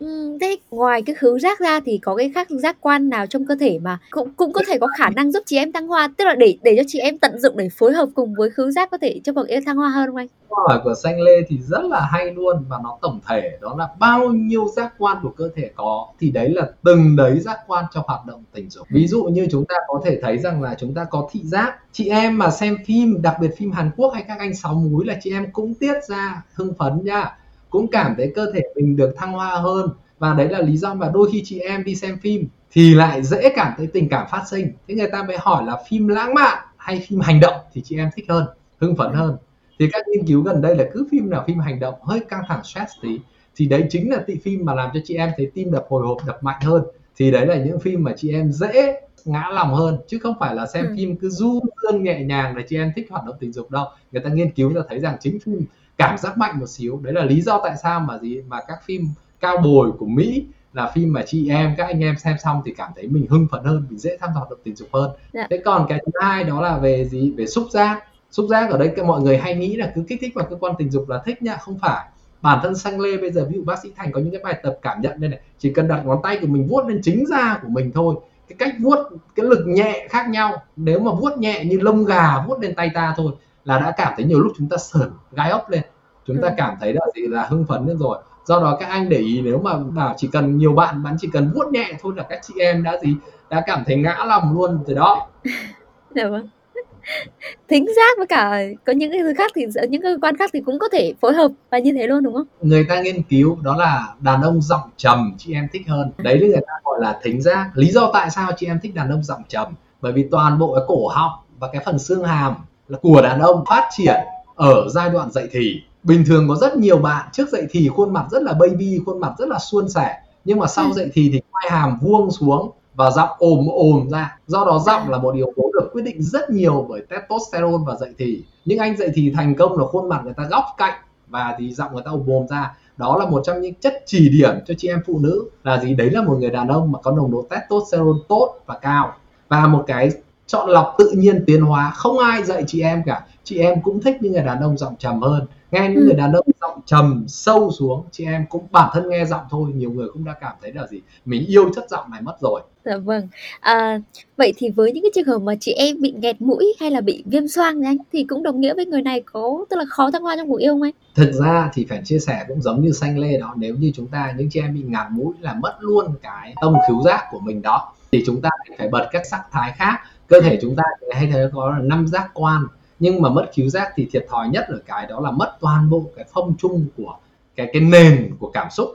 Ừm, 0.04 0.40
thế 0.40 0.58
ngoài 0.72 1.02
cái 1.02 1.16
khứu 1.16 1.40
giác 1.40 1.60
ra 1.60 1.80
thì 1.86 1.98
có 1.98 2.16
cái 2.16 2.32
khác 2.36 2.48
giác 2.50 2.78
quan 2.82 3.10
nào 3.10 3.28
trong 3.28 3.46
cơ 3.46 3.56
thể 3.60 3.80
mà 3.80 4.00
cũng 4.10 4.34
cũng 4.38 4.54
có 4.54 4.62
thể 4.68 4.78
có 4.80 4.88
khả 4.98 5.10
năng 5.10 5.32
giúp 5.32 5.44
chị 5.46 5.58
em 5.58 5.72
thăng 5.72 5.88
hoa? 5.88 6.14
Tức 6.18 6.26
là 6.26 6.36
để 6.36 6.58
để 6.64 6.76
cho 6.78 6.84
chị 6.88 7.00
em 7.00 7.18
tận 7.18 7.40
dụng 7.40 7.58
để 7.58 7.70
phối 7.70 7.94
hợp 7.94 8.10
cùng 8.16 8.34
với 8.38 8.50
khứu 8.50 8.72
giác 8.72 8.92
có 8.92 8.98
thể 8.98 9.22
cho 9.24 9.34
cuộc 9.34 9.48
yêu 9.48 9.62
thăng 9.66 9.78
hoa 9.78 9.90
hơn 9.90 10.08
không 10.08 10.16
anh? 10.16 10.28
câu 10.56 10.66
hỏi 10.68 10.82
của 10.84 10.94
xanh 11.04 11.22
lê 11.22 11.42
thì 11.48 11.58
rất 11.58 11.86
là 11.86 12.08
hay 12.12 12.32
luôn 12.32 12.66
và 12.68 12.80
nó 12.84 12.98
tổng 13.02 13.20
thể 13.28 13.58
đó 13.62 13.76
là 13.78 13.88
bao 14.00 14.30
nhiêu 14.30 14.68
giác 14.76 14.94
quan 14.98 15.18
của 15.24 15.30
cơ 15.30 15.50
thể 15.56 15.72
có 15.76 16.08
thì 16.20 16.32
đấy 16.32 16.50
là 16.50 16.70
từng 16.84 17.16
đấy 17.16 17.40
giác 17.40 17.60
quan 17.68 17.86
cho 17.94 18.04
hoạt 18.08 18.26
động 18.26 18.44
tình 18.54 18.70
dục. 18.70 18.88
Ví 18.90 19.08
dụ 19.08 19.24
như 19.24 19.48
chúng 19.52 19.66
ta 19.66 19.76
có 19.88 20.02
thể 20.06 20.20
thấy 20.22 20.38
rằng 20.38 20.62
là 20.62 20.76
chúng 20.80 20.94
ta 20.94 21.04
có 21.04 21.30
thị 21.32 21.42
giác. 21.44 21.76
Chị 21.92 22.10
em 22.10 22.38
mà 22.38 22.50
xem 22.50 22.78
phim 22.86 23.22
đặc 23.22 23.36
biệt 23.42 23.50
phim 23.58 23.72
Hàn 23.72 23.92
Quốc 23.98 24.14
hay 24.14 24.24
các 24.28 24.40
anh 24.40 24.56
sáu 24.56 24.74
múi 24.74 25.06
là 25.06 25.16
chị 25.22 25.32
em 25.32 25.52
cũng 25.54 25.74
tiết 25.74 25.94
ra 26.08 26.44
hưng 26.54 26.74
phấn 26.80 27.04
nha 27.04 27.38
cũng 27.74 27.88
cảm 27.92 28.14
thấy 28.18 28.32
cơ 28.36 28.52
thể 28.54 28.62
mình 28.76 28.96
được 28.96 29.14
thăng 29.18 29.34
hoa 29.34 29.56
hơn. 29.56 29.90
Và 30.20 30.34
đấy 30.34 30.50
là 30.50 30.62
lý 30.62 30.78
do 30.78 30.94
mà 30.94 31.10
đôi 31.14 31.30
khi 31.32 31.42
chị 31.46 31.60
em 31.60 31.84
đi 31.84 31.96
xem 31.96 32.18
phim 32.22 32.48
thì 32.72 32.94
lại 32.94 33.24
dễ 33.24 33.50
cảm 33.56 33.74
thấy 33.78 33.88
tình 33.88 34.10
cảm 34.10 34.28
phát 34.32 34.44
sinh. 34.52 34.68
Thế 34.88 34.96
người 34.96 35.10
ta 35.12 35.24
mới 35.24 35.38
hỏi 35.40 35.64
là 35.66 35.78
phim 35.90 36.08
lãng 36.08 36.34
mạn 36.34 36.58
hay 36.78 37.06
phim 37.08 37.20
hành 37.20 37.40
động 37.40 37.56
thì 37.74 37.82
chị 37.86 37.98
em 37.98 38.10
thích 38.16 38.26
hơn 38.30 38.46
hưng 38.78 38.96
phấn 38.96 39.14
hơn. 39.14 39.38
Thì 39.80 39.90
các 39.92 40.04
nghiên 40.08 40.26
cứu 40.28 40.42
gần 40.42 40.62
đây 40.62 40.76
là 40.76 40.86
cứ 40.94 41.08
phim 41.12 41.30
nào 41.30 41.44
phim 41.48 41.60
hành 41.60 41.80
động 41.80 41.96
hơi 42.04 42.20
căng 42.30 42.44
thẳng 42.48 42.64
stress 42.64 42.92
tí. 43.02 43.20
Thì 43.56 43.66
đấy 43.68 43.86
chính 43.90 44.10
là 44.12 44.18
tị 44.28 44.36
phim 44.44 44.66
mà 44.66 44.74
làm 44.74 44.90
cho 44.94 45.00
chị 45.04 45.16
em 45.16 45.30
thấy 45.38 45.52
tim 45.54 45.72
đập 45.72 45.86
hồi 45.90 46.08
hộp 46.08 46.18
đập 46.28 46.44
mạnh 46.44 46.62
hơn. 46.62 46.84
Thì 47.16 47.32
đấy 47.32 47.46
là 47.46 47.56
những 47.56 47.80
phim 47.80 48.04
mà 48.04 48.14
chị 48.18 48.32
em 48.34 48.52
dễ 48.52 49.02
ngã 49.26 49.50
lòng 49.54 49.74
hơn 49.74 49.98
chứ 50.08 50.20
không 50.24 50.34
phải 50.40 50.56
là 50.56 50.66
xem 50.66 50.86
Ừ. 50.86 50.94
phim 50.98 51.16
cứ 51.16 51.30
du 51.30 51.60
dương 51.84 52.04
nhẹ 52.04 52.24
nhàng 52.24 52.56
để 52.58 52.64
chị 52.70 52.78
em 52.78 52.92
thích 52.96 53.08
hoạt 53.10 53.26
động 53.26 53.36
tình 53.40 53.52
dục 53.54 53.72
đâu. 53.72 53.86
Người 54.12 54.22
ta 54.22 54.30
nghiên 54.30 54.52
cứu 54.52 54.74
là 54.74 54.82
thấy 54.90 55.00
rằng 55.00 55.18
chính 55.20 55.40
phim 55.40 55.66
cảm 55.98 56.18
giác 56.18 56.38
mạnh 56.38 56.60
một 56.60 56.70
xíu. 56.70 57.00
Đấy 57.04 57.14
là 57.14 57.26
lý 57.26 57.42
do 57.42 57.62
tại 57.64 57.76
sao 57.84 58.00
mà 58.00 58.18
gì 58.18 58.42
mà 58.48 58.60
các 58.68 58.84
phim 58.86 59.10
cao 59.40 59.58
bồi 59.58 59.92
của 59.92 60.06
Mỹ 60.06 60.46
là 60.74 60.92
phim 60.96 61.14
mà 61.14 61.24
chị 61.28 61.50
em 61.50 61.74
các 61.78 61.88
anh 61.88 62.00
em 62.00 62.16
xem 62.18 62.36
xong 62.44 62.62
thì 62.66 62.74
cảm 62.78 62.92
thấy 62.96 63.08
mình 63.08 63.28
hưng 63.30 63.48
phấn 63.52 63.64
hơn 63.64 63.86
mình 63.90 64.00
dễ 64.00 64.18
tham 64.18 64.30
gia 64.34 64.40
hoạt 64.40 64.50
động 64.50 64.60
tình 64.64 64.76
dục 64.76 64.88
hơn. 64.94 65.12
Dạ. 65.34 65.48
thế 65.50 65.62
còn 65.66 65.86
cái 65.90 66.00
thứ 66.06 66.12
hai 66.22 66.44
đó 66.44 66.62
là 66.62 66.78
về 66.78 67.06
gì? 67.06 67.34
Về 67.38 67.48
xúc 67.48 67.68
giác. 67.72 68.04
Xúc 68.32 68.46
giác 68.50 68.72
ở 68.72 68.78
đây 68.78 68.94
mọi 69.06 69.22
người 69.22 69.38
hay 69.38 69.56
nghĩ 69.56 69.76
là 69.76 69.92
cứ 69.96 70.04
kích 70.08 70.20
thích 70.22 70.34
vào 70.36 70.46
cơ 70.50 70.56
quan 70.56 70.74
tình 70.78 70.92
dục 70.92 71.10
là 71.10 71.22
thích 71.26 71.42
nhá 71.42 71.56
không 71.56 71.80
phải. 71.80 72.06
Bản 72.42 72.60
thân 72.64 72.76
xanh 72.76 73.00
lê 73.00 73.18
bây 73.18 73.32
giờ 73.32 73.48
ví 73.50 73.56
dụ 73.56 73.64
bác 73.64 73.84
sĩ 73.84 73.92
thành 73.96 74.12
có 74.12 74.20
những 74.20 74.32
cái 74.32 74.42
bài 74.44 74.60
tập 74.64 74.78
cảm 74.82 75.02
nhận 75.02 75.20
đây 75.22 75.30
này 75.30 75.40
chỉ 75.60 75.74
cần 75.74 75.88
đặt 75.88 76.06
ngón 76.06 76.20
tay 76.24 76.38
của 76.42 76.48
mình 76.48 76.68
vuốt 76.68 76.88
lên 76.88 77.00
chính 77.04 77.26
da 77.28 77.60
của 77.62 77.70
mình 77.70 77.92
thôi. 77.92 78.16
Cái 78.48 78.56
cách 78.60 78.76
vuốt 78.80 78.98
cái 79.36 79.46
lực 79.46 79.64
nhẹ 79.68 80.08
khác 80.10 80.30
nhau. 80.30 80.62
Nếu 80.76 81.00
mà 81.00 81.12
vuốt 81.12 81.38
nhẹ 81.38 81.66
như 81.66 81.80
lông 81.80 82.06
gà 82.06 82.44
vuốt 82.48 82.60
lên 82.60 82.76
tay 82.76 82.92
ta 82.94 83.14
thôi 83.18 83.32
là 83.66 83.80
đã 83.80 83.92
cảm 83.98 84.14
thấy 84.18 84.26
nhiều 84.26 84.40
lúc 84.40 84.52
chúng 84.58 84.70
ta 84.70 84.78
sởn 84.78 85.10
gai 85.32 85.50
ốc 85.50 85.70
lên. 85.70 85.82
Chúng 86.28 86.38
ta 86.42 86.48
Ừ. 86.48 86.54
cảm 86.58 86.76
thấy 86.82 86.94
là 86.94 87.02
gì? 87.16 87.22
Là 87.28 87.46
hưng 87.50 87.66
phấn 87.66 87.88
lên 87.88 87.98
rồi. 87.98 88.18
Do 88.46 88.60
đó 88.60 88.78
các 88.80 88.90
anh 88.90 89.10
để 89.10 89.18
ý 89.18 89.42
nếu 89.42 89.60
mà 89.60 89.78
bảo 89.78 90.14
chỉ 90.18 90.30
cần 90.32 90.58
nhiều 90.58 90.74
bạn 90.74 91.04
bạn 91.04 91.16
chỉ 91.20 91.30
cần 91.34 91.52
vuốt 91.56 91.72
nhẹ 91.72 91.94
thôi 92.02 92.14
là 92.18 92.24
các 92.30 92.40
chị 92.48 92.54
em 92.60 92.84
đã 92.84 92.98
gì? 93.04 93.16
Đã 93.50 93.64
cảm 93.66 93.84
thấy 93.86 93.96
ngã 93.98 94.24
lòng 94.28 94.54
luôn 94.54 94.84
rồi 94.88 94.96
đó. 94.96 95.28
Dạ 96.16 96.28
vâng. 96.28 96.48
Thính 97.68 97.86
giác 97.96 98.18
với 98.18 98.28
cả 98.28 98.60
có 98.86 98.94
những 98.94 99.12
cái 99.12 99.20
thứ 99.20 99.34
khác 99.38 99.52
thì 99.56 99.66
những 99.90 100.02
cơ 100.02 100.18
quan 100.22 100.38
khác 100.38 100.50
thì 100.54 100.62
cũng 100.66 100.80
có 100.80 100.88
thể 100.92 101.14
phối 101.22 101.34
hợp 101.34 101.52
và 101.72 101.80
như 101.80 101.92
thế 101.92 102.08
luôn 102.08 102.24
đúng 102.24 102.34
không? 102.34 102.48
người 102.62 102.86
ta 102.90 103.02
nghiên 103.02 103.24
cứu 103.24 103.58
đó 103.62 103.76
là 103.76 104.08
đàn 104.20 104.42
ông 104.42 104.62
giọng 104.62 104.90
trầm 104.98 105.34
chị 105.38 105.54
em 105.54 105.68
thích 105.74 105.82
hơn. 105.88 106.12
Đấy 106.18 106.40
là 106.40 106.48
người 106.48 106.62
ta 106.68 106.74
gọi 106.84 107.00
là 107.02 107.20
thính 107.24 107.42
giác. 107.42 107.72
Lý 107.74 107.92
do 107.92 108.10
tại 108.14 108.30
sao 108.30 108.52
chị 108.58 108.66
em 108.68 108.80
thích 108.84 108.96
đàn 108.96 109.10
ông 109.10 109.24
giọng 109.24 109.42
trầm? 109.48 109.68
Bởi 110.02 110.12
vì 110.12 110.28
toàn 110.32 110.60
bộ 110.60 110.76
cái 110.76 110.84
cổ 110.88 111.08
họng 111.08 111.32
và 111.60 111.68
cái 111.74 111.82
phần 111.86 112.00
xương 112.00 112.24
hàm 112.24 112.54
là 112.94 113.00
của 113.02 113.22
đàn 113.22 113.40
ông 113.40 113.64
phát 113.70 113.90
triển 113.98 114.16
ở 114.56 114.90
giai 114.90 115.10
đoạn 115.10 115.32
dậy 115.32 115.48
thì. 115.52 115.82
Bình 116.04 116.24
thường 116.28 116.48
có 116.50 116.56
rất 116.56 116.78
nhiều 116.78 116.98
bạn 116.98 117.30
trước 117.34 117.50
dậy 117.50 117.68
thì 117.72 117.88
khuôn 117.88 118.14
mặt 118.14 118.26
rất 118.32 118.44
là 118.44 118.54
baby 118.54 119.00
khuôn 119.06 119.20
mặt 119.20 119.34
rất 119.38 119.48
là 119.48 119.60
suôn 119.60 119.90
sẻ. 119.90 120.16
Nhưng 120.46 120.60
mà 120.60 120.68
sau 120.68 120.86
Ừ. 120.86 120.92
dậy 120.96 121.10
thì 121.14 121.30
thì 121.34 121.42
quai 121.52 121.72
hàm 121.80 122.00
vuông 122.02 122.32
xuống 122.32 122.72
và 122.96 123.12
giọng 123.12 123.30
ồm 123.38 123.68
ồm 123.72 124.10
ra. 124.10 124.38
Do 124.48 124.66
đó 124.66 124.84
giọng 124.86 125.10
là 125.10 125.18
một 125.18 125.36
yếu 125.36 125.52
tố 125.56 125.64
được 125.74 125.90
quyết 125.94 126.02
định 126.02 126.22
rất 126.22 126.50
nhiều 126.50 126.86
bởi 126.90 127.02
testosterone 127.10 127.84
và 127.88 127.96
dậy 127.96 128.14
thì. 128.18 128.44
Những 128.66 128.80
anh 128.80 128.98
dậy 128.98 129.10
thì 129.16 129.32
thành 129.36 129.56
công 129.56 129.78
là 129.78 129.86
khuôn 129.86 130.10
mặt 130.10 130.22
người 130.24 130.34
ta 130.34 130.44
góc 130.52 130.64
cạnh 130.78 130.98
và 131.28 131.56
thì 131.60 131.74
giọng 131.74 131.94
người 131.94 132.04
ta 132.06 132.12
ồm 132.12 132.24
ồm 132.28 132.48
ra. 132.48 132.76
Đó 132.98 133.18
là 133.18 133.26
một 133.26 133.42
trong 133.46 133.62
những 133.62 133.74
chất 133.74 133.94
chỉ 134.06 134.30
điểm 134.30 134.56
cho 134.68 134.74
chị 134.78 134.88
em 134.88 135.00
phụ 135.08 135.20
nữ 135.20 135.50
là 135.64 135.84
gì? 135.84 135.94
Đấy 135.94 136.10
là 136.10 136.22
một 136.22 136.38
người 136.40 136.50
đàn 136.50 136.68
ông 136.68 136.92
mà 136.92 137.00
có 137.04 137.12
nồng 137.12 137.32
độ 137.32 137.46
testosterone 137.50 138.20
tốt 138.30 138.56
và 138.66 138.78
cao. 138.82 139.14
Và 139.50 139.68
một 139.68 139.84
cái 139.88 140.10
chọn 140.48 140.70
lọc 140.70 140.96
tự 140.98 141.12
nhiên 141.18 141.44
tiến 141.48 141.62
hóa 141.62 141.92
không 141.96 142.20
ai 142.20 142.44
dạy 142.44 142.64
chị 142.68 142.82
em 142.82 143.04
cả 143.06 143.26
chị 143.44 143.58
em 143.58 143.82
cũng 143.82 144.02
thích 144.02 144.18
những 144.22 144.34
người 144.34 144.42
đàn 144.44 144.62
ông 144.62 144.78
giọng 144.78 144.96
trầm 145.00 145.22
hơn 145.22 145.46
nghe 145.72 145.82
những 145.90 145.96
Ừ. 146.00 146.06
người 146.06 146.14
đàn 146.16 146.34
ông 146.34 146.48
giọng 146.62 146.80
trầm 146.86 147.26
sâu 147.28 147.72
xuống 147.72 148.04
chị 148.12 148.26
em 148.26 148.46
cũng 148.50 148.68
bản 148.72 148.90
thân 148.94 149.10
nghe 149.10 149.26
giọng 149.26 149.42
thôi 149.50 149.72
nhiều 149.76 149.92
người 149.92 150.08
cũng 150.14 150.26
đã 150.26 150.34
cảm 150.42 150.54
thấy 150.62 150.74
là 150.74 150.88
gì 150.88 151.02
mình 151.26 151.46
yêu 151.48 151.70
chất 151.76 151.90
giọng 151.90 152.12
này 152.12 152.22
mất 152.22 152.36
rồi 152.42 152.62
Dạ 152.86 152.98
vâng. 152.98 153.28
À, 153.60 154.00
vậy 154.38 154.54
thì 154.58 154.70
với 154.70 154.92
những 154.92 155.04
cái 155.04 155.12
trường 155.16 155.26
hợp 155.26 155.40
mà 155.40 155.54
chị 155.60 155.72
em 155.74 156.02
bị 156.02 156.12
nghẹt 156.18 156.42
mũi 156.42 156.74
hay 156.80 156.92
là 156.92 157.02
bị 157.02 157.24
viêm 157.26 157.48
xoang 157.48 157.80
thì 157.82 157.86
anh 157.88 157.98
thì 158.14 158.24
cũng 158.24 158.44
đồng 158.44 158.62
nghĩa 158.62 158.74
với 158.74 158.86
người 158.86 159.02
này 159.02 159.22
có 159.26 159.66
tức 159.70 159.76
là 159.78 159.86
khó 159.90 160.12
thăng 160.12 160.22
hoa 160.22 160.36
trong 160.38 160.50
cuộc 160.50 160.58
yêu 160.60 160.74
không 160.74 160.82
anh? 160.82 160.92
thực 161.16 161.32
ra 161.34 161.70
thì 161.74 161.86
phải 161.90 162.02
chia 162.06 162.20
sẻ 162.20 162.46
cũng 162.48 162.62
giống 162.62 162.82
như 162.82 162.92
xanh 162.92 163.20
lê 163.20 163.38
đó 163.40 163.54
nếu 163.58 163.76
như 163.76 163.92
chúng 163.96 164.08
ta 164.08 164.34
những 164.38 164.50
chị 164.50 164.60
em 164.60 164.74
bị 164.74 164.82
ngạt 164.82 165.08
mũi 165.12 165.34
là 165.42 165.54
mất 165.54 165.74
luôn 165.80 166.06
cái 166.22 166.54
tông 166.62 166.76
khứu 166.88 167.02
giác 167.06 167.24
của 167.32 167.40
mình 167.40 167.62
đó 167.62 167.94
thì 168.12 168.24
chúng 168.26 168.42
ta 168.42 168.50
phải 168.78 168.88
bật 168.88 169.08
các 169.12 169.26
sắc 169.26 169.42
thái 169.52 169.72
khác 169.78 170.00
cơ 170.28 170.42
thể 170.42 170.60
chúng 170.62 170.76
ta 170.76 170.84
hay 171.12 171.30
thấy 171.32 171.50
có 171.54 171.70
là 171.70 171.80
năm 171.80 172.08
giác 172.08 172.32
quan, 172.34 172.64
nhưng 173.00 173.22
mà 173.22 173.30
mất 173.30 173.50
khiếu 173.54 173.70
giác 173.70 173.92
thì 173.96 174.08
thiệt 174.12 174.26
thòi 174.30 174.50
nhất 174.50 174.66
ở 174.68 174.80
cái 174.86 175.08
đó 175.08 175.20
là 175.20 175.32
mất 175.32 175.58
toàn 175.62 175.90
bộ 175.90 176.04
cái 176.16 176.26
phong 176.34 176.54
chung 176.60 176.86
của 176.98 177.18
cái 177.56 177.70
cái 177.74 177.82
nền 177.82 178.36
của 178.40 178.52
cảm 178.54 178.68
xúc. 178.72 178.90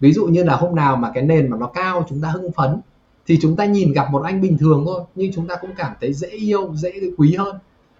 Ví 0.00 0.12
dụ 0.12 0.26
như 0.26 0.44
là 0.44 0.56
hôm 0.56 0.74
nào 0.74 0.96
mà 0.96 1.10
cái 1.14 1.22
nền 1.22 1.50
mà 1.50 1.56
nó 1.56 1.66
cao, 1.66 2.06
chúng 2.08 2.20
ta 2.20 2.28
hưng 2.28 2.52
phấn, 2.52 2.80
thì 3.26 3.38
chúng 3.42 3.56
ta 3.56 3.64
nhìn 3.64 3.92
gặp 3.92 4.10
một 4.10 4.22
anh 4.22 4.40
bình 4.40 4.58
thường 4.58 4.82
thôi, 4.86 5.02
nhưng 5.14 5.32
chúng 5.34 5.46
ta 5.46 5.56
cũng 5.56 5.70
cảm 5.76 5.92
thấy 6.00 6.12
dễ 6.12 6.28
yêu, 6.28 6.74
dễ 6.74 6.92
quý 7.18 7.34
hơn. 7.34 7.56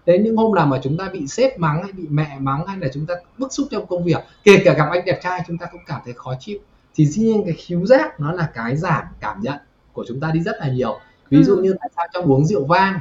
Đến 0.07 0.23
những 0.25 0.37
hôm 0.37 0.55
nào 0.55 0.67
mà 0.67 0.81
chúng 0.83 0.97
ta 0.97 1.09
bị 1.13 1.27
sếp 1.27 1.59
mắng 1.59 1.83
hay 1.83 1.93
bị 1.93 2.07
mẹ 2.11 2.37
mắng 2.41 2.67
hay 2.67 2.79
là 2.79 2.89
chúng 2.95 3.07
ta 3.07 3.15
bức 3.39 3.53
xúc 3.53 3.67
trong 3.71 3.87
công 3.87 4.05
việc, 4.05 4.19
kể 4.45 4.63
cả 4.65 4.75
gặp 4.75 4.87
anh 4.91 5.05
đẹp 5.05 5.21
trai, 5.23 5.41
chúng 5.47 5.59
ta 5.59 5.67
cũng 5.73 5.81
cảm 5.87 6.01
thấy 6.05 6.15
khó 6.17 6.35
chịu. 6.41 6.59
Thì 6.95 7.07
riêng 7.07 7.43
cái 7.47 7.55
khiếu 7.55 7.87
giác 7.87 8.21
nó 8.21 8.33
là 8.33 8.49
cái 8.55 8.77
giảm 8.77 9.05
cảm 9.21 9.43
nhận 9.43 9.59
của 9.93 10.05
chúng 10.09 10.21
ta 10.21 10.31
đi 10.31 10.41
rất 10.41 10.57
là 10.61 10.69
nhiều 10.69 10.99
ví 11.33 11.43
dụ 11.45 11.57
Ừ. 11.57 11.63
như 11.63 11.75
tại 11.81 11.91
sao 11.97 12.07
trong 12.15 12.25
uống 12.33 12.45
rượu 12.47 12.65
vang 12.65 13.01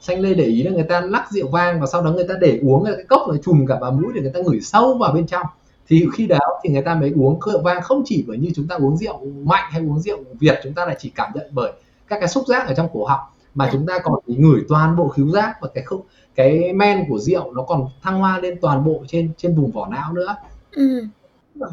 xanh 0.00 0.20
lê 0.20 0.34
để 0.34 0.44
ý 0.44 0.62
là 0.62 0.70
người 0.70 0.82
ta 0.82 1.00
lắc 1.00 1.30
rượu 1.32 1.48
vang 1.48 1.80
và 1.80 1.86
sau 1.86 2.02
đó 2.02 2.10
người 2.12 2.26
ta 2.28 2.34
để 2.40 2.60
uống 2.62 2.84
cái 2.84 2.94
cốc 3.08 3.22
nó 3.28 3.34
chùm 3.44 3.66
cả 3.66 3.78
vào 3.80 3.90
mũi 3.92 4.12
để 4.14 4.20
người 4.22 4.32
ta 4.34 4.40
ngửi 4.40 4.60
sâu 4.60 4.98
vào 4.98 5.12
bên 5.12 5.26
trong 5.26 5.46
thì 5.88 6.06
khi 6.14 6.26
đó 6.26 6.38
thì 6.62 6.70
người 6.70 6.82
ta 6.82 6.94
mới 6.94 7.12
uống 7.16 7.40
rượu 7.46 7.62
vang 7.62 7.82
không 7.82 8.02
chỉ 8.04 8.24
bởi 8.28 8.38
như 8.38 8.50
chúng 8.54 8.66
ta 8.68 8.76
uống 8.76 8.96
rượu 8.96 9.20
mạnh 9.44 9.64
hay 9.70 9.82
uống 9.82 10.00
rượu 10.00 10.18
việt 10.40 10.60
chúng 10.64 10.74
ta 10.74 10.86
là 10.86 10.94
chỉ 10.98 11.12
cảm 11.14 11.32
nhận 11.34 11.46
bởi 11.52 11.72
các 12.08 12.16
cái 12.20 12.28
xúc 12.28 12.44
giác 12.46 12.66
ở 12.66 12.74
trong 12.74 12.88
cổ 12.92 13.04
họng 13.04 13.20
mà 13.54 13.64
Dạ. 13.64 13.70
chúng 13.72 13.86
ta 13.86 13.98
còn 13.98 14.14
ngửi 14.26 14.60
toàn 14.68 14.96
bộ 14.96 15.08
khứu 15.08 15.30
giác 15.30 15.54
và 15.60 15.68
cái 15.74 15.84
không 15.84 16.00
cái 16.34 16.72
men 16.72 17.04
của 17.08 17.18
rượu 17.18 17.52
nó 17.52 17.62
còn 17.62 17.86
thăng 18.02 18.18
hoa 18.18 18.38
lên 18.38 18.58
toàn 18.60 18.84
bộ 18.84 19.02
trên 19.08 19.30
trên 19.36 19.54
vùng 19.54 19.70
vỏ 19.70 19.86
não 19.86 20.12
nữa 20.12 20.36
Ừ. 20.72 21.04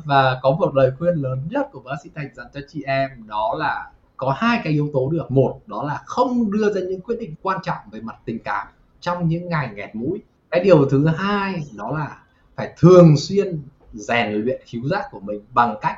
và 0.05 0.39
có 0.41 0.51
một 0.51 0.75
lời 0.75 0.91
khuyên 0.99 1.15
lớn 1.15 1.39
nhất 1.49 1.67
của 1.71 1.79
bác 1.79 1.95
sĩ 2.03 2.09
Thành 2.15 2.29
dành 2.35 2.47
cho 2.53 2.59
chị 2.69 2.83
em 2.83 3.09
đó 3.27 3.55
là 3.59 3.85
có 4.17 4.35
hai 4.37 4.61
cái 4.63 4.73
yếu 4.73 4.89
tố 4.93 5.09
được. 5.09 5.31
Một, 5.31 5.59
đó 5.65 5.83
là 5.83 6.01
không 6.05 6.51
đưa 6.51 6.73
ra 6.73 6.81
những 6.81 7.01
quyết 7.01 7.15
định 7.19 7.35
quan 7.41 7.59
trọng 7.63 7.77
về 7.91 8.01
mặt 8.01 8.15
tình 8.25 8.39
cảm 8.39 8.67
trong 8.99 9.27
những 9.27 9.49
ngày 9.49 9.69
nghẹt 9.75 9.95
mũi. 9.95 10.19
Cái 10.51 10.63
điều 10.63 10.89
thứ 10.89 11.07
hai, 11.07 11.63
đó 11.75 11.91
là 11.91 12.17
phải 12.55 12.73
thường 12.77 13.17
xuyên 13.17 13.61
rèn 13.93 14.33
luyện 14.33 14.61
khiếu 14.65 14.81
giác 14.87 15.03
của 15.11 15.19
mình 15.19 15.41
bằng 15.53 15.75
cách 15.81 15.97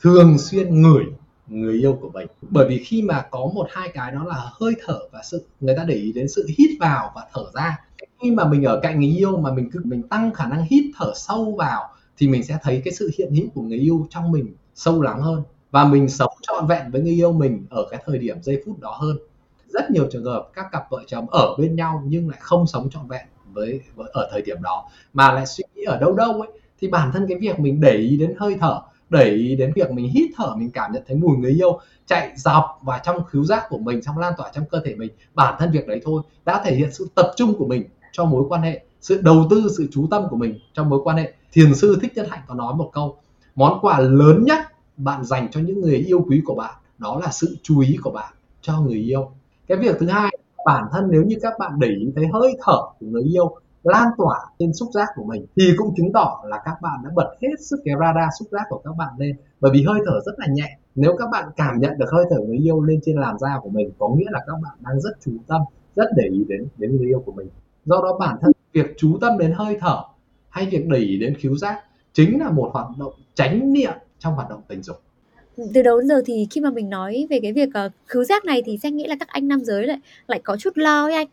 thường 0.00 0.38
xuyên 0.38 0.82
ngửi 0.82 1.04
người 1.46 1.74
yêu 1.74 1.98
của 2.00 2.10
mình. 2.10 2.26
Bởi 2.50 2.68
vì 2.68 2.84
khi 2.84 3.02
mà 3.02 3.26
có 3.30 3.50
một 3.54 3.66
hai 3.70 3.88
cái 3.94 4.12
đó 4.12 4.24
là 4.24 4.50
hơi 4.60 4.74
thở 4.86 4.98
và 5.12 5.22
sự, 5.24 5.46
người 5.60 5.76
ta 5.76 5.84
để 5.84 5.94
ý 5.94 6.12
đến 6.12 6.28
sự 6.28 6.46
hít 6.58 6.70
vào 6.80 7.12
và 7.14 7.22
thở 7.32 7.44
ra. 7.54 7.78
Khi 8.22 8.30
mà 8.30 8.44
mình 8.44 8.64
ở 8.64 8.80
cạnh 8.82 9.00
người 9.00 9.10
yêu 9.10 9.36
mà 9.36 9.52
mình 9.52 9.70
cứ, 9.72 9.80
mình 9.84 10.02
tăng 10.02 10.32
khả 10.34 10.46
năng 10.46 10.66
hít 10.70 10.84
thở 10.96 11.12
sâu 11.16 11.54
vào 11.58 11.88
thì 12.16 12.28
mình 12.28 12.44
sẽ 12.44 12.58
thấy 12.62 12.82
cái 12.84 12.94
sự 12.94 13.10
hiện 13.18 13.34
hữu 13.34 13.48
của 13.54 13.62
người 13.62 13.78
yêu 13.78 14.06
trong 14.10 14.32
mình 14.32 14.54
sâu 14.74 15.02
lắng 15.02 15.20
hơn 15.20 15.42
và 15.74 15.84
mình 15.84 16.08
sống 16.08 16.32
trọn 16.42 16.66
vẹn 16.66 16.90
với 16.90 17.00
người 17.00 17.12
yêu 17.12 17.32
mình 17.32 17.66
ở 17.70 17.86
cái 17.90 18.02
thời 18.06 18.18
điểm 18.18 18.42
giây 18.42 18.62
phút 18.66 18.78
đó 18.78 18.96
hơn. 19.00 19.16
Rất 19.68 19.90
nhiều 19.90 20.06
trường 20.12 20.24
hợp 20.24 20.48
các 20.54 20.66
cặp 20.72 20.90
vợ 20.90 20.98
chồng 21.06 21.30
ở 21.30 21.56
bên 21.58 21.76
nhau 21.76 22.02
nhưng 22.06 22.28
lại 22.28 22.38
không 22.42 22.66
sống 22.66 22.90
trọn 22.90 23.08
vẹn 23.08 23.26
với, 23.52 23.80
với 23.94 24.10
ở 24.12 24.28
thời 24.32 24.42
điểm 24.42 24.62
đó. 24.62 24.88
Mà 25.12 25.32
lại 25.32 25.46
suy 25.46 25.64
nghĩ 25.74 25.82
ở 25.82 25.98
đâu 25.98 26.12
đâu 26.12 26.32
ấy 26.32 26.48
thì 26.80 26.88
bản 26.88 27.10
thân 27.12 27.26
cái 27.28 27.38
việc 27.40 27.60
mình 27.60 27.80
để 27.80 27.92
ý 27.92 28.16
đến 28.16 28.34
hơi 28.38 28.56
thở 28.60 28.80
để 29.10 29.24
ý 29.24 29.56
đến 29.56 29.72
việc 29.74 29.90
mình 29.90 30.10
hít 30.10 30.30
thở 30.36 30.54
mình 30.56 30.70
cảm 30.70 30.92
nhận 30.92 31.02
thấy 31.06 31.16
mùi 31.16 31.36
người 31.36 31.50
yêu 31.50 31.78
chạy 32.06 32.32
dọc 32.36 32.78
và 32.82 32.98
trong 32.98 33.24
khứu 33.24 33.44
giác 33.44 33.66
của 33.68 33.78
mình 33.78 34.00
trong 34.02 34.18
lan 34.18 34.32
tỏa 34.36 34.50
trong 34.54 34.64
cơ 34.70 34.80
thể 34.84 34.94
mình 34.94 35.10
bản 35.34 35.54
thân 35.58 35.70
việc 35.70 35.86
đấy 35.86 36.00
thôi 36.04 36.22
đã 36.44 36.62
thể 36.64 36.74
hiện 36.74 36.92
sự 36.92 37.08
tập 37.14 37.32
trung 37.36 37.54
của 37.58 37.66
mình 37.66 37.84
cho 38.12 38.24
mối 38.24 38.44
quan 38.48 38.62
hệ 38.62 38.84
sự 39.00 39.20
đầu 39.22 39.46
tư 39.50 39.68
sự 39.76 39.88
chú 39.92 40.06
tâm 40.10 40.22
của 40.30 40.36
mình 40.36 40.58
trong 40.74 40.88
mối 40.88 41.00
quan 41.04 41.16
hệ. 41.16 41.32
Thiền 41.52 41.74
sư 41.74 41.98
thích 42.02 42.12
nhất 42.14 42.26
hạnh 42.30 42.42
có 42.46 42.54
nói 42.54 42.74
một 42.74 42.90
câu 42.92 43.16
món 43.54 43.78
quà 43.80 43.98
lớn 44.00 44.44
nhất 44.44 44.58
bạn 44.96 45.24
dành 45.24 45.48
cho 45.50 45.60
những 45.60 45.80
người 45.80 45.96
yêu 45.96 46.24
quý 46.28 46.42
của 46.44 46.54
bạn, 46.54 46.74
đó 46.98 47.20
là 47.22 47.28
sự 47.30 47.56
chú 47.62 47.80
ý 47.80 47.96
của 48.02 48.10
bạn 48.10 48.34
cho 48.60 48.80
người 48.80 48.98
yêu. 48.98 49.30
Cái 49.68 49.78
việc 49.78 49.96
thứ 50.00 50.06
hai, 50.06 50.38
bản 50.64 50.84
thân 50.92 51.08
nếu 51.10 51.22
như 51.22 51.36
các 51.42 51.52
bạn 51.58 51.72
để 51.78 51.88
ý 51.88 52.12
thấy 52.16 52.26
hơi 52.32 52.52
thở 52.62 52.78
của 53.00 53.06
người 53.06 53.22
yêu 53.22 53.56
lan 53.82 54.08
tỏa 54.18 54.38
trên 54.58 54.74
xúc 54.74 54.88
giác 54.94 55.08
của 55.14 55.24
mình, 55.24 55.46
thì 55.56 55.64
cũng 55.76 55.94
chứng 55.96 56.12
tỏ 56.12 56.42
là 56.46 56.62
các 56.64 56.74
bạn 56.82 57.00
đã 57.04 57.10
bật 57.14 57.30
hết 57.42 57.48
sức 57.60 57.76
cái 57.84 57.94
radar 58.00 58.28
xúc 58.38 58.48
giác 58.50 58.62
của 58.68 58.80
các 58.84 58.92
bạn 58.98 59.12
lên. 59.18 59.36
Bởi 59.60 59.72
vì 59.74 59.82
hơi 59.82 60.00
thở 60.06 60.20
rất 60.26 60.32
là 60.36 60.46
nhẹ. 60.50 60.78
Nếu 60.94 61.16
các 61.18 61.28
bạn 61.32 61.48
cảm 61.56 61.80
nhận 61.80 61.98
được 61.98 62.06
hơi 62.12 62.24
thở 62.30 62.36
người 62.40 62.58
yêu 62.58 62.80
lên 62.80 63.00
trên 63.04 63.16
làn 63.16 63.38
da 63.38 63.58
của 63.62 63.68
mình, 63.68 63.90
có 63.98 64.08
nghĩa 64.08 64.30
là 64.30 64.40
các 64.46 64.54
bạn 64.62 64.78
đang 64.80 65.00
rất 65.00 65.10
chú 65.24 65.32
tâm, 65.46 65.60
rất 65.96 66.06
để 66.16 66.24
ý 66.32 66.44
đến 66.48 66.66
đến 66.76 66.96
người 66.96 67.06
yêu 67.06 67.22
của 67.26 67.32
mình. 67.32 67.48
Do 67.84 67.96
đó 67.96 68.16
bản 68.20 68.36
thân 68.40 68.52
việc 68.72 68.94
chú 68.96 69.18
tâm 69.20 69.38
đến 69.38 69.52
hơi 69.52 69.76
thở 69.80 70.02
hay 70.48 70.68
việc 70.70 70.86
để 70.88 70.98
ý 70.98 71.18
đến 71.18 71.34
khiếu 71.38 71.56
giác 71.56 71.80
chính 72.12 72.40
là 72.40 72.50
một 72.50 72.70
hoạt 72.72 72.86
động 72.98 73.12
tránh 73.34 73.72
niệm 73.72 73.92
trong 74.24 74.34
hoạt 74.34 74.48
động 74.48 74.60
tình 74.68 74.82
dục 74.82 74.96
từ 75.74 75.82
đầu 75.82 76.00
đến 76.00 76.08
giờ 76.08 76.22
thì 76.26 76.46
khi 76.50 76.60
mà 76.60 76.70
mình 76.70 76.90
nói 76.90 77.26
về 77.30 77.40
cái 77.42 77.52
việc 77.52 77.68
uh, 77.86 77.92
khứu 78.06 78.24
giác 78.24 78.44
này 78.44 78.62
thì 78.66 78.78
sẽ 78.82 78.90
nghĩ 78.90 79.06
là 79.06 79.16
các 79.20 79.28
anh 79.28 79.48
nam 79.48 79.64
giới 79.64 79.86
lại 79.86 79.98
lại 80.26 80.40
có 80.44 80.56
chút 80.56 80.78
lo 80.78 81.06
ấy 81.06 81.14
anh 81.14 81.26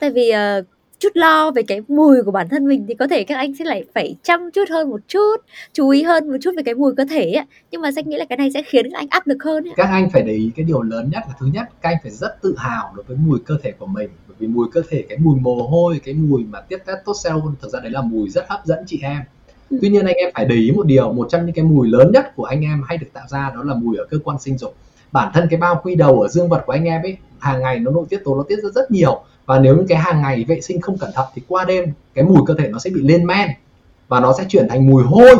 tại 0.00 0.10
vì 0.10 0.32
uh, 0.60 0.66
chút 0.98 1.08
lo 1.16 1.50
về 1.50 1.62
cái 1.62 1.80
mùi 1.88 2.22
của 2.22 2.30
bản 2.30 2.48
thân 2.48 2.66
mình 2.66 2.84
thì 2.88 2.94
có 2.94 3.06
thể 3.06 3.24
các 3.24 3.36
anh 3.36 3.54
sẽ 3.54 3.64
lại 3.64 3.84
phải 3.94 4.16
chăm 4.22 4.50
chút 4.50 4.64
hơn 4.70 4.90
một 4.90 5.00
chút 5.08 5.36
chú 5.72 5.88
ý 5.88 6.02
hơn 6.02 6.30
một 6.30 6.36
chút 6.42 6.50
về 6.56 6.62
cái 6.62 6.74
mùi 6.74 6.94
cơ 6.96 7.04
thể 7.10 7.32
ấy. 7.32 7.44
nhưng 7.70 7.80
mà 7.80 7.92
danh 7.92 8.08
nghĩ 8.08 8.16
là 8.16 8.24
cái 8.24 8.38
này 8.38 8.50
sẽ 8.54 8.62
khiến 8.62 8.90
các 8.90 8.98
anh 8.98 9.06
áp 9.10 9.26
lực 9.26 9.42
hơn 9.42 9.64
ấy. 9.64 9.72
các 9.76 9.88
anh 9.90 10.10
phải 10.10 10.22
để 10.22 10.32
ý 10.32 10.50
cái 10.56 10.64
điều 10.64 10.82
lớn 10.82 11.10
nhất 11.12 11.22
là 11.28 11.34
thứ 11.40 11.46
nhất 11.46 11.68
các 11.80 11.88
anh 11.88 11.96
phải 12.02 12.10
rất 12.10 12.42
tự 12.42 12.54
hào 12.58 12.92
đối 12.96 13.04
với 13.04 13.16
mùi 13.16 13.38
cơ 13.46 13.58
thể 13.62 13.72
của 13.78 13.86
mình 13.86 14.10
bởi 14.28 14.36
vì 14.38 14.46
mùi 14.46 14.66
cơ 14.72 14.82
thể 14.88 15.04
cái 15.08 15.18
mùi 15.18 15.36
mồ 15.40 15.54
hôi 15.54 16.00
cái 16.04 16.14
mùi 16.14 16.44
mà 16.44 16.60
tiết 16.60 16.78
testosterone 16.86 17.54
thực 17.62 17.68
ra 17.68 17.80
đấy 17.80 17.90
là 17.90 18.02
mùi 18.02 18.28
rất 18.28 18.44
hấp 18.48 18.66
dẫn 18.66 18.84
chị 18.86 19.00
em. 19.02 19.22
Ừ. 19.70 19.78
tuy 19.82 19.88
nhiên 19.88 20.06
anh 20.06 20.16
em 20.16 20.30
phải 20.34 20.44
để 20.44 20.54
ý 20.54 20.72
một 20.72 20.86
điều, 20.86 21.12
một 21.12 21.26
trong 21.30 21.46
những 21.46 21.54
cái 21.54 21.64
mùi 21.64 21.88
lớn 21.88 22.10
nhất 22.12 22.36
của 22.36 22.44
anh 22.44 22.60
em 22.60 22.82
hay 22.86 22.98
được 22.98 23.06
tạo 23.12 23.24
ra 23.28 23.50
đó 23.54 23.62
là 23.64 23.74
mùi 23.74 23.96
ở 23.96 24.04
cơ 24.10 24.18
quan 24.24 24.38
sinh 24.40 24.58
dục. 24.58 24.74
Bản 25.12 25.30
thân 25.34 25.46
cái 25.50 25.60
bao 25.60 25.80
quy 25.84 25.94
đầu 25.94 26.20
ở 26.20 26.28
dương 26.28 26.48
vật 26.48 26.62
của 26.66 26.72
anh 26.72 26.84
em 26.84 27.02
ấy, 27.02 27.16
hàng 27.38 27.60
ngày 27.60 27.78
nó 27.78 27.90
nội 27.90 28.04
tiết 28.08 28.24
tố, 28.24 28.36
nó 28.36 28.42
tiết 28.42 28.56
ra 28.62 28.68
rất 28.74 28.90
nhiều. 28.90 29.22
Và 29.46 29.58
nếu 29.58 29.76
những 29.76 29.86
cái 29.86 29.98
hàng 29.98 30.22
ngày 30.22 30.44
vệ 30.48 30.60
sinh 30.60 30.80
không 30.80 30.98
cẩn 30.98 31.10
thận 31.14 31.26
thì 31.34 31.42
qua 31.48 31.64
đêm 31.64 31.84
cái 32.14 32.24
mùi 32.24 32.38
cơ 32.46 32.54
thể 32.58 32.68
nó 32.68 32.78
sẽ 32.78 32.90
bị 32.90 33.02
lên 33.02 33.26
men 33.26 33.48
và 34.08 34.20
nó 34.20 34.34
sẽ 34.38 34.44
chuyển 34.48 34.68
thành 34.68 34.90
mùi 34.90 35.02
hôi. 35.02 35.36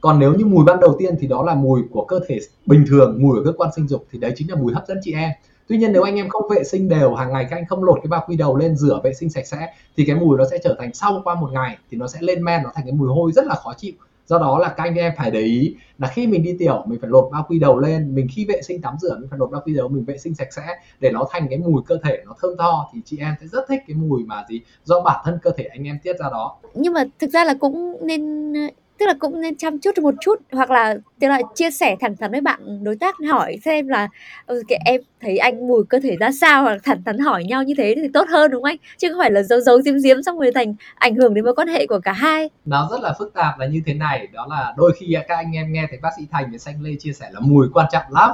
Còn 0.00 0.18
nếu 0.18 0.34
như 0.34 0.44
mùi 0.44 0.64
ban 0.64 0.80
đầu 0.80 0.96
tiên 0.98 1.14
thì 1.20 1.26
đó 1.26 1.44
là 1.44 1.54
mùi 1.54 1.82
của 1.90 2.04
cơ 2.04 2.20
thể 2.28 2.38
bình 2.66 2.84
thường, 2.88 3.18
mùi 3.20 3.38
ở 3.38 3.44
cơ 3.44 3.52
quan 3.56 3.70
sinh 3.76 3.88
dục 3.88 4.06
thì 4.12 4.18
đấy 4.18 4.32
chính 4.36 4.50
là 4.50 4.56
mùi 4.56 4.72
hấp 4.72 4.84
dẫn 4.88 4.98
chị 5.02 5.12
em 5.12 5.30
tuy 5.68 5.76
nhiên 5.78 5.92
nếu 5.92 6.02
anh 6.02 6.16
em 6.16 6.28
không 6.28 6.48
vệ 6.50 6.64
sinh 6.64 6.88
đều 6.88 7.14
hàng 7.14 7.32
ngày, 7.32 7.46
các 7.50 7.56
anh 7.56 7.66
không 7.66 7.84
lột 7.84 7.98
cái 8.02 8.08
bao 8.08 8.24
quy 8.28 8.36
đầu 8.36 8.56
lên 8.56 8.76
rửa 8.76 9.00
vệ 9.04 9.14
sinh 9.14 9.30
sạch 9.30 9.46
sẽ, 9.46 9.72
thì 9.96 10.04
cái 10.06 10.16
mùi 10.16 10.38
nó 10.38 10.44
sẽ 10.50 10.58
trở 10.64 10.76
thành 10.78 10.94
sau 10.94 11.20
qua 11.24 11.34
một 11.34 11.52
ngày 11.52 11.76
thì 11.90 11.98
nó 11.98 12.06
sẽ 12.06 12.18
lên 12.22 12.44
men, 12.44 12.62
nó 12.62 12.70
thành 12.74 12.84
cái 12.84 12.92
mùi 12.92 13.08
hôi 13.08 13.32
rất 13.32 13.46
là 13.46 13.54
khó 13.54 13.74
chịu. 13.76 13.92
Do 14.26 14.38
đó 14.38 14.58
là 14.58 14.68
các 14.68 14.82
anh 14.84 14.94
em 14.94 15.12
phải 15.16 15.30
để 15.30 15.40
ý 15.40 15.74
là 15.98 16.08
khi 16.08 16.26
mình 16.26 16.42
đi 16.42 16.56
tiểu, 16.58 16.82
mình 16.86 16.98
phải 17.00 17.10
lột 17.10 17.28
bao 17.32 17.46
quy 17.48 17.58
đầu 17.58 17.78
lên, 17.78 18.14
mình 18.14 18.26
khi 18.34 18.44
vệ 18.48 18.62
sinh 18.62 18.82
tắm 18.82 18.94
rửa, 19.00 19.16
mình 19.20 19.28
phải 19.30 19.38
lột 19.38 19.50
bao 19.50 19.62
quy 19.64 19.74
đầu, 19.74 19.88
mình 19.88 20.04
vệ 20.04 20.18
sinh 20.18 20.34
sạch 20.34 20.48
sẽ 20.52 20.62
để 21.00 21.10
nó 21.10 21.26
thành 21.30 21.46
cái 21.48 21.58
mùi 21.58 21.82
cơ 21.86 21.98
thể 22.04 22.22
nó 22.26 22.34
thơm 22.42 22.50
tho, 22.58 22.90
thì 22.92 23.00
chị 23.04 23.18
em 23.20 23.34
sẽ 23.40 23.46
rất 23.46 23.68
thích 23.68 23.80
cái 23.86 23.96
mùi 23.96 24.24
mà 24.24 24.44
gì 24.48 24.60
do 24.84 25.00
bản 25.00 25.20
thân 25.24 25.38
cơ 25.42 25.50
thể 25.56 25.64
anh 25.64 25.84
em 25.84 25.98
tiết 26.02 26.18
ra 26.18 26.26
đó. 26.30 26.56
Nhưng 26.74 26.92
mà 26.92 27.04
thực 27.18 27.30
ra 27.30 27.44
là 27.44 27.54
cũng 27.60 27.96
nên 28.06 28.52
tức 28.98 29.06
là 29.06 29.14
cũng 29.18 29.40
nên 29.40 29.56
chăm 29.56 29.78
chút 29.78 29.98
một 29.98 30.14
chút 30.20 30.34
hoặc 30.52 30.70
là 30.70 30.96
tức 31.20 31.28
là 31.28 31.40
chia 31.54 31.70
sẻ 31.70 31.96
thẳng 32.00 32.16
thắn 32.16 32.32
với 32.32 32.40
bạn 32.40 32.84
đối 32.84 32.96
tác 32.96 33.14
hỏi 33.30 33.58
xem 33.64 33.88
là 33.88 34.08
ừ, 34.46 34.62
cái 34.68 34.78
em 34.84 35.00
thấy 35.20 35.38
anh 35.38 35.68
mùi 35.68 35.84
cơ 35.84 35.98
thể 36.02 36.16
ra 36.20 36.30
sao 36.40 36.62
hoặc 36.62 36.80
thẳng 36.84 37.02
thắn 37.06 37.18
hỏi 37.18 37.44
nhau 37.44 37.62
như 37.62 37.74
thế 37.78 37.94
thì 37.96 38.08
tốt 38.14 38.28
hơn 38.28 38.50
đúng 38.50 38.62
không 38.62 38.70
anh? 38.70 38.76
Chứ 38.98 39.08
không 39.10 39.20
phải 39.20 39.30
là 39.30 39.42
giấu 39.42 39.60
giấu 39.60 39.82
diếm 39.82 39.98
diếm 39.98 40.22
xong 40.22 40.38
rồi 40.38 40.50
thành 40.54 40.74
ảnh 40.94 41.14
hưởng 41.14 41.34
đến 41.34 41.44
mối 41.44 41.54
quan 41.54 41.68
hệ 41.68 41.86
của 41.86 41.98
cả 41.98 42.12
hai. 42.12 42.50
Nó 42.64 42.88
rất 42.90 43.00
là 43.00 43.14
phức 43.18 43.34
tạp 43.34 43.58
là 43.58 43.66
như 43.66 43.82
thế 43.86 43.94
này 43.94 44.28
đó 44.32 44.46
là 44.50 44.74
đôi 44.76 44.92
khi 44.96 45.16
các 45.28 45.36
anh 45.36 45.52
em 45.52 45.72
nghe 45.72 45.86
thấy 45.90 45.98
bác 46.02 46.10
sĩ 46.18 46.26
thành 46.30 46.50
với 46.50 46.58
xanh 46.58 46.82
lê 46.82 46.90
chia 46.98 47.12
sẻ 47.12 47.30
là 47.32 47.40
mùi 47.40 47.66
quan 47.74 47.86
trọng 47.92 48.04
lắm. 48.10 48.30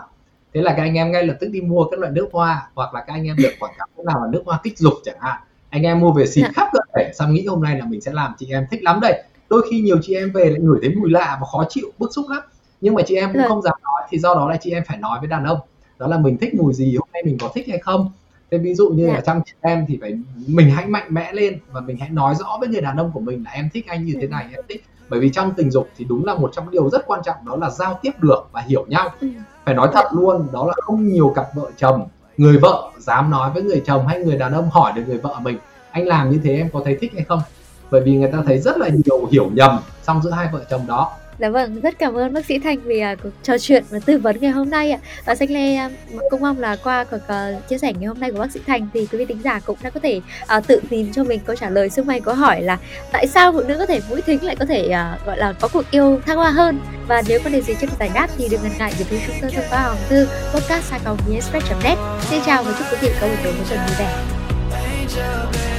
Thế 0.55 0.63
là 0.63 0.75
các 0.77 0.83
anh 0.83 0.95
em 0.95 1.13
ngay 1.13 1.27
lập 1.27 1.37
tức 1.41 1.49
đi 1.51 1.61
mua 1.61 1.85
các 1.85 2.01
loại 2.01 2.13
nước 2.13 2.29
hoa 2.33 2.69
hoặc 2.75 2.95
là 2.95 3.05
các 3.07 3.13
anh 3.13 3.25
em 3.27 3.37
được 3.37 3.53
quảng 3.61 3.73
cáo 3.79 4.05
nào 4.05 4.21
là 4.21 4.31
nước 4.33 4.43
hoa 4.45 4.61
kích 4.63 4.79
dục 4.79 4.95
chẳng 5.05 5.17
hạn. 5.21 5.41
Anh 5.71 5.83
em 5.83 6.01
mua 6.01 6.13
về 6.13 6.27
xịt 6.27 6.45
dạ. 6.45 6.51
khắp 6.55 6.69
cơ 6.73 6.79
thể 6.95 7.13
xong 7.15 7.35
nghĩ 7.35 7.47
hôm 7.47 7.63
nay 7.63 7.79
là 7.79 7.85
mình 7.85 8.01
sẽ 8.01 8.13
làm 8.13 8.33
chị 8.39 8.49
em 8.51 8.67
thích 8.71 8.83
lắm 8.83 9.01
đây 9.01 9.23
đôi 9.53 9.63
khi 9.71 9.81
nhiều 9.81 9.99
chị 10.03 10.15
em 10.15 10.33
về 10.33 10.45
lại 10.45 10.61
ngửi 10.61 10.79
thấy 10.83 10.95
mùi 10.95 11.11
lạ 11.11 11.39
và 11.41 11.47
khó 11.53 11.65
chịu 11.69 11.87
bức 11.99 12.11
xúc 12.15 12.27
lắm. 12.31 12.43
Nhưng 12.81 12.95
mà 12.95 13.03
chị 13.07 13.17
em 13.17 13.33
cũng 13.33 13.43
không 13.49 13.63
dám 13.63 13.75
nói 13.83 14.03
thì 14.11 14.19
do 14.19 14.35
đó 14.35 14.51
là 14.51 14.57
chị 14.57 14.71
em 14.71 14.83
phải 14.87 14.97
nói 14.97 15.19
với 15.21 15.29
đàn 15.29 15.45
ông 15.45 15.59
đó 15.99 16.07
là 16.07 16.19
mình 16.19 16.39
thích 16.39 16.55
mùi 16.55 16.73
gì 16.73 16.97
hôm 16.97 17.09
nay 17.13 17.23
mình 17.27 17.39
có 17.41 17.51
thích 17.55 17.67
hay 17.69 17.79
không. 17.79 18.11
Thế 18.51 18.59
ví 18.59 18.75
dụ 18.75 18.89
như 18.89 19.07
là 19.07 19.21
trong 19.21 19.41
chị 19.47 19.53
em 19.61 19.85
thì 19.89 19.99
phải 20.01 20.19
mình 20.47 20.71
hãy 20.71 20.87
mạnh 20.87 21.07
mẽ 21.09 21.33
lên 21.33 21.59
và 21.73 21.81
mình 21.81 21.97
hãy 21.97 22.09
nói 22.09 22.35
rõ 22.35 22.57
với 22.61 22.69
người 22.69 22.81
đàn 22.81 22.97
ông 22.97 23.11
của 23.15 23.21
mình 23.21 23.45
là 23.45 23.51
em 23.51 23.69
thích 23.73 23.85
anh 23.89 24.05
như 24.05 24.15
thế 24.21 24.27
này 24.27 24.47
em 24.57 24.65
thích. 24.69 24.85
Bởi 25.09 25.21
vì 25.21 25.31
trong 25.31 25.53
tình 25.57 25.71
dục 25.71 25.89
thì 25.97 26.05
đúng 26.05 26.25
là 26.25 26.35
một 26.35 26.51
trong 26.55 26.71
điều 26.71 26.91
rất 26.91 27.07
quan 27.07 27.21
trọng 27.25 27.37
đó 27.47 27.57
là 27.57 27.71
giao 27.71 27.99
tiếp 28.03 28.13
được 28.21 28.49
và 28.53 28.61
hiểu 28.61 28.87
nhau. 28.89 29.09
Ừ. 29.21 29.29
phải 29.65 29.75
nói 29.75 29.89
thật 29.93 30.05
luôn 30.13 30.47
đó 30.53 30.67
là 30.67 30.75
không 30.77 31.09
nhiều 31.09 31.33
cặp 31.35 31.47
vợ 31.55 31.71
chồng 31.77 32.09
người 32.37 32.59
vợ 32.59 32.91
dám 32.99 33.31
nói 33.31 33.51
với 33.55 33.63
người 33.63 33.83
chồng 33.87 34.07
hay 34.07 34.19
người 34.19 34.37
đàn 34.37 34.53
ông 34.53 34.71
hỏi 34.71 34.93
được 34.97 35.03
người 35.07 35.19
vợ 35.19 35.41
mình 35.43 35.59
anh 35.91 36.07
làm 36.07 36.31
như 36.31 36.41
thế 36.45 36.57
em 36.57 36.69
có 36.73 36.83
thấy 36.85 36.99
thích 37.01 37.13
hay 37.15 37.25
không 37.25 37.41
bởi 37.93 38.01
vì 38.01 38.13
người 38.13 38.33
ta 38.33 38.39
thấy 38.47 38.59
rất 38.59 38.79
là 38.79 38.89
nhiều 38.89 39.29
hiểu 39.33 39.51
nhầm 39.55 39.79
trong 40.07 40.23
giữa 40.23 40.31
hai 40.31 40.49
vợ 40.53 40.65
chồng 40.71 40.87
đó 40.87 41.13
Dạ 41.39 41.49
vâng, 41.49 41.81
rất 41.81 41.99
cảm 41.99 42.15
ơn 42.15 42.33
bác 42.33 42.47
sĩ 42.47 42.59
Thành 42.59 42.81
vì 42.85 43.03
uh, 43.13 43.19
cuộc 43.23 43.31
trò 43.43 43.59
chuyện 43.59 43.85
và 43.91 43.99
tư 43.99 44.19
vấn 44.19 44.41
ngày 44.41 44.51
hôm 44.51 44.71
nay 44.71 44.91
ạ. 44.91 44.99
Và 45.27 45.35
Xanh 45.35 45.51
Lê 45.51 45.87
uh, 45.87 45.93
cũng 46.31 46.41
mong 46.41 46.61
là 46.61 46.77
qua 46.77 47.05
cuộc 47.05 47.17
uh, 47.17 47.69
chia 47.69 47.79
sẻ 47.79 47.93
ngày 47.93 48.05
hôm 48.05 48.21
nay 48.21 48.31
của 48.33 48.39
bác 48.39 48.53
sĩ 48.53 48.61
Thành 48.67 48.89
thì 48.95 49.07
quý 49.13 49.19
vị 49.19 49.25
tính 49.25 49.43
giả 49.45 49.61
cũng 49.67 49.77
đã 49.83 49.91
có 49.91 50.01
thể 50.01 50.21
uh, 50.57 50.67
tự 50.67 50.81
tìm 50.91 51.13
cho 51.13 51.25
mình 51.25 51.41
câu 51.47 51.57
trả 51.57 51.71
lời 51.71 51.91
xung 51.91 52.09
quanh 52.09 52.23
câu 52.23 52.35
hỏi 52.35 52.63
là 52.63 52.79
tại 53.13 53.27
sao 53.27 53.53
phụ 53.53 53.61
nữ 53.61 53.79
có 53.79 53.87
thể 53.87 54.01
mũi 54.09 54.23
thính 54.23 54.45
lại 54.45 54.57
có 54.57 54.65
thể 54.65 54.87
uh, 54.87 55.27
gọi 55.27 55.39
là 55.39 55.53
có 55.61 55.69
cuộc 55.73 55.91
yêu 55.91 56.21
thăng 56.27 56.37
hoa 56.37 56.51
hơn. 56.51 56.81
Và 57.09 57.23
nếu 57.29 57.41
có 57.45 57.51
điều 57.51 57.63
gì 57.63 57.75
chưa 57.81 57.87
được 57.87 57.97
giải 58.01 58.11
đáp 58.15 58.29
thì 58.39 58.49
đừng 58.51 58.63
ngần 58.63 58.73
ngại 58.79 58.93
gửi 58.99 59.07
thư 59.11 59.17
chúng 59.27 59.37
tôi 59.43 59.51
thông 59.51 59.65
qua 59.71 59.83
hòm 59.83 59.97
thư 60.09 60.27
podcast 60.55 60.93
net 61.85 61.97
Xin 62.21 62.41
chào 62.47 62.63
và 62.63 62.75
chúc 62.79 62.87
quý 62.93 62.99
vị 63.01 63.11
có 63.21 63.27
một 63.27 63.35
buổi 63.45 63.55
tuần 63.69 63.81
vui 63.87 63.97
vẻ. 63.99 65.72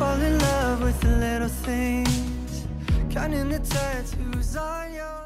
Fall 0.00 0.22
in 0.22 0.38
love 0.38 0.82
with 0.82 0.98
the 1.00 1.14
little 1.18 1.48
things. 1.48 2.66
Counting 3.10 3.50
the 3.50 3.58
tattoos 3.58 4.56
on 4.56 4.94
your 4.94 5.19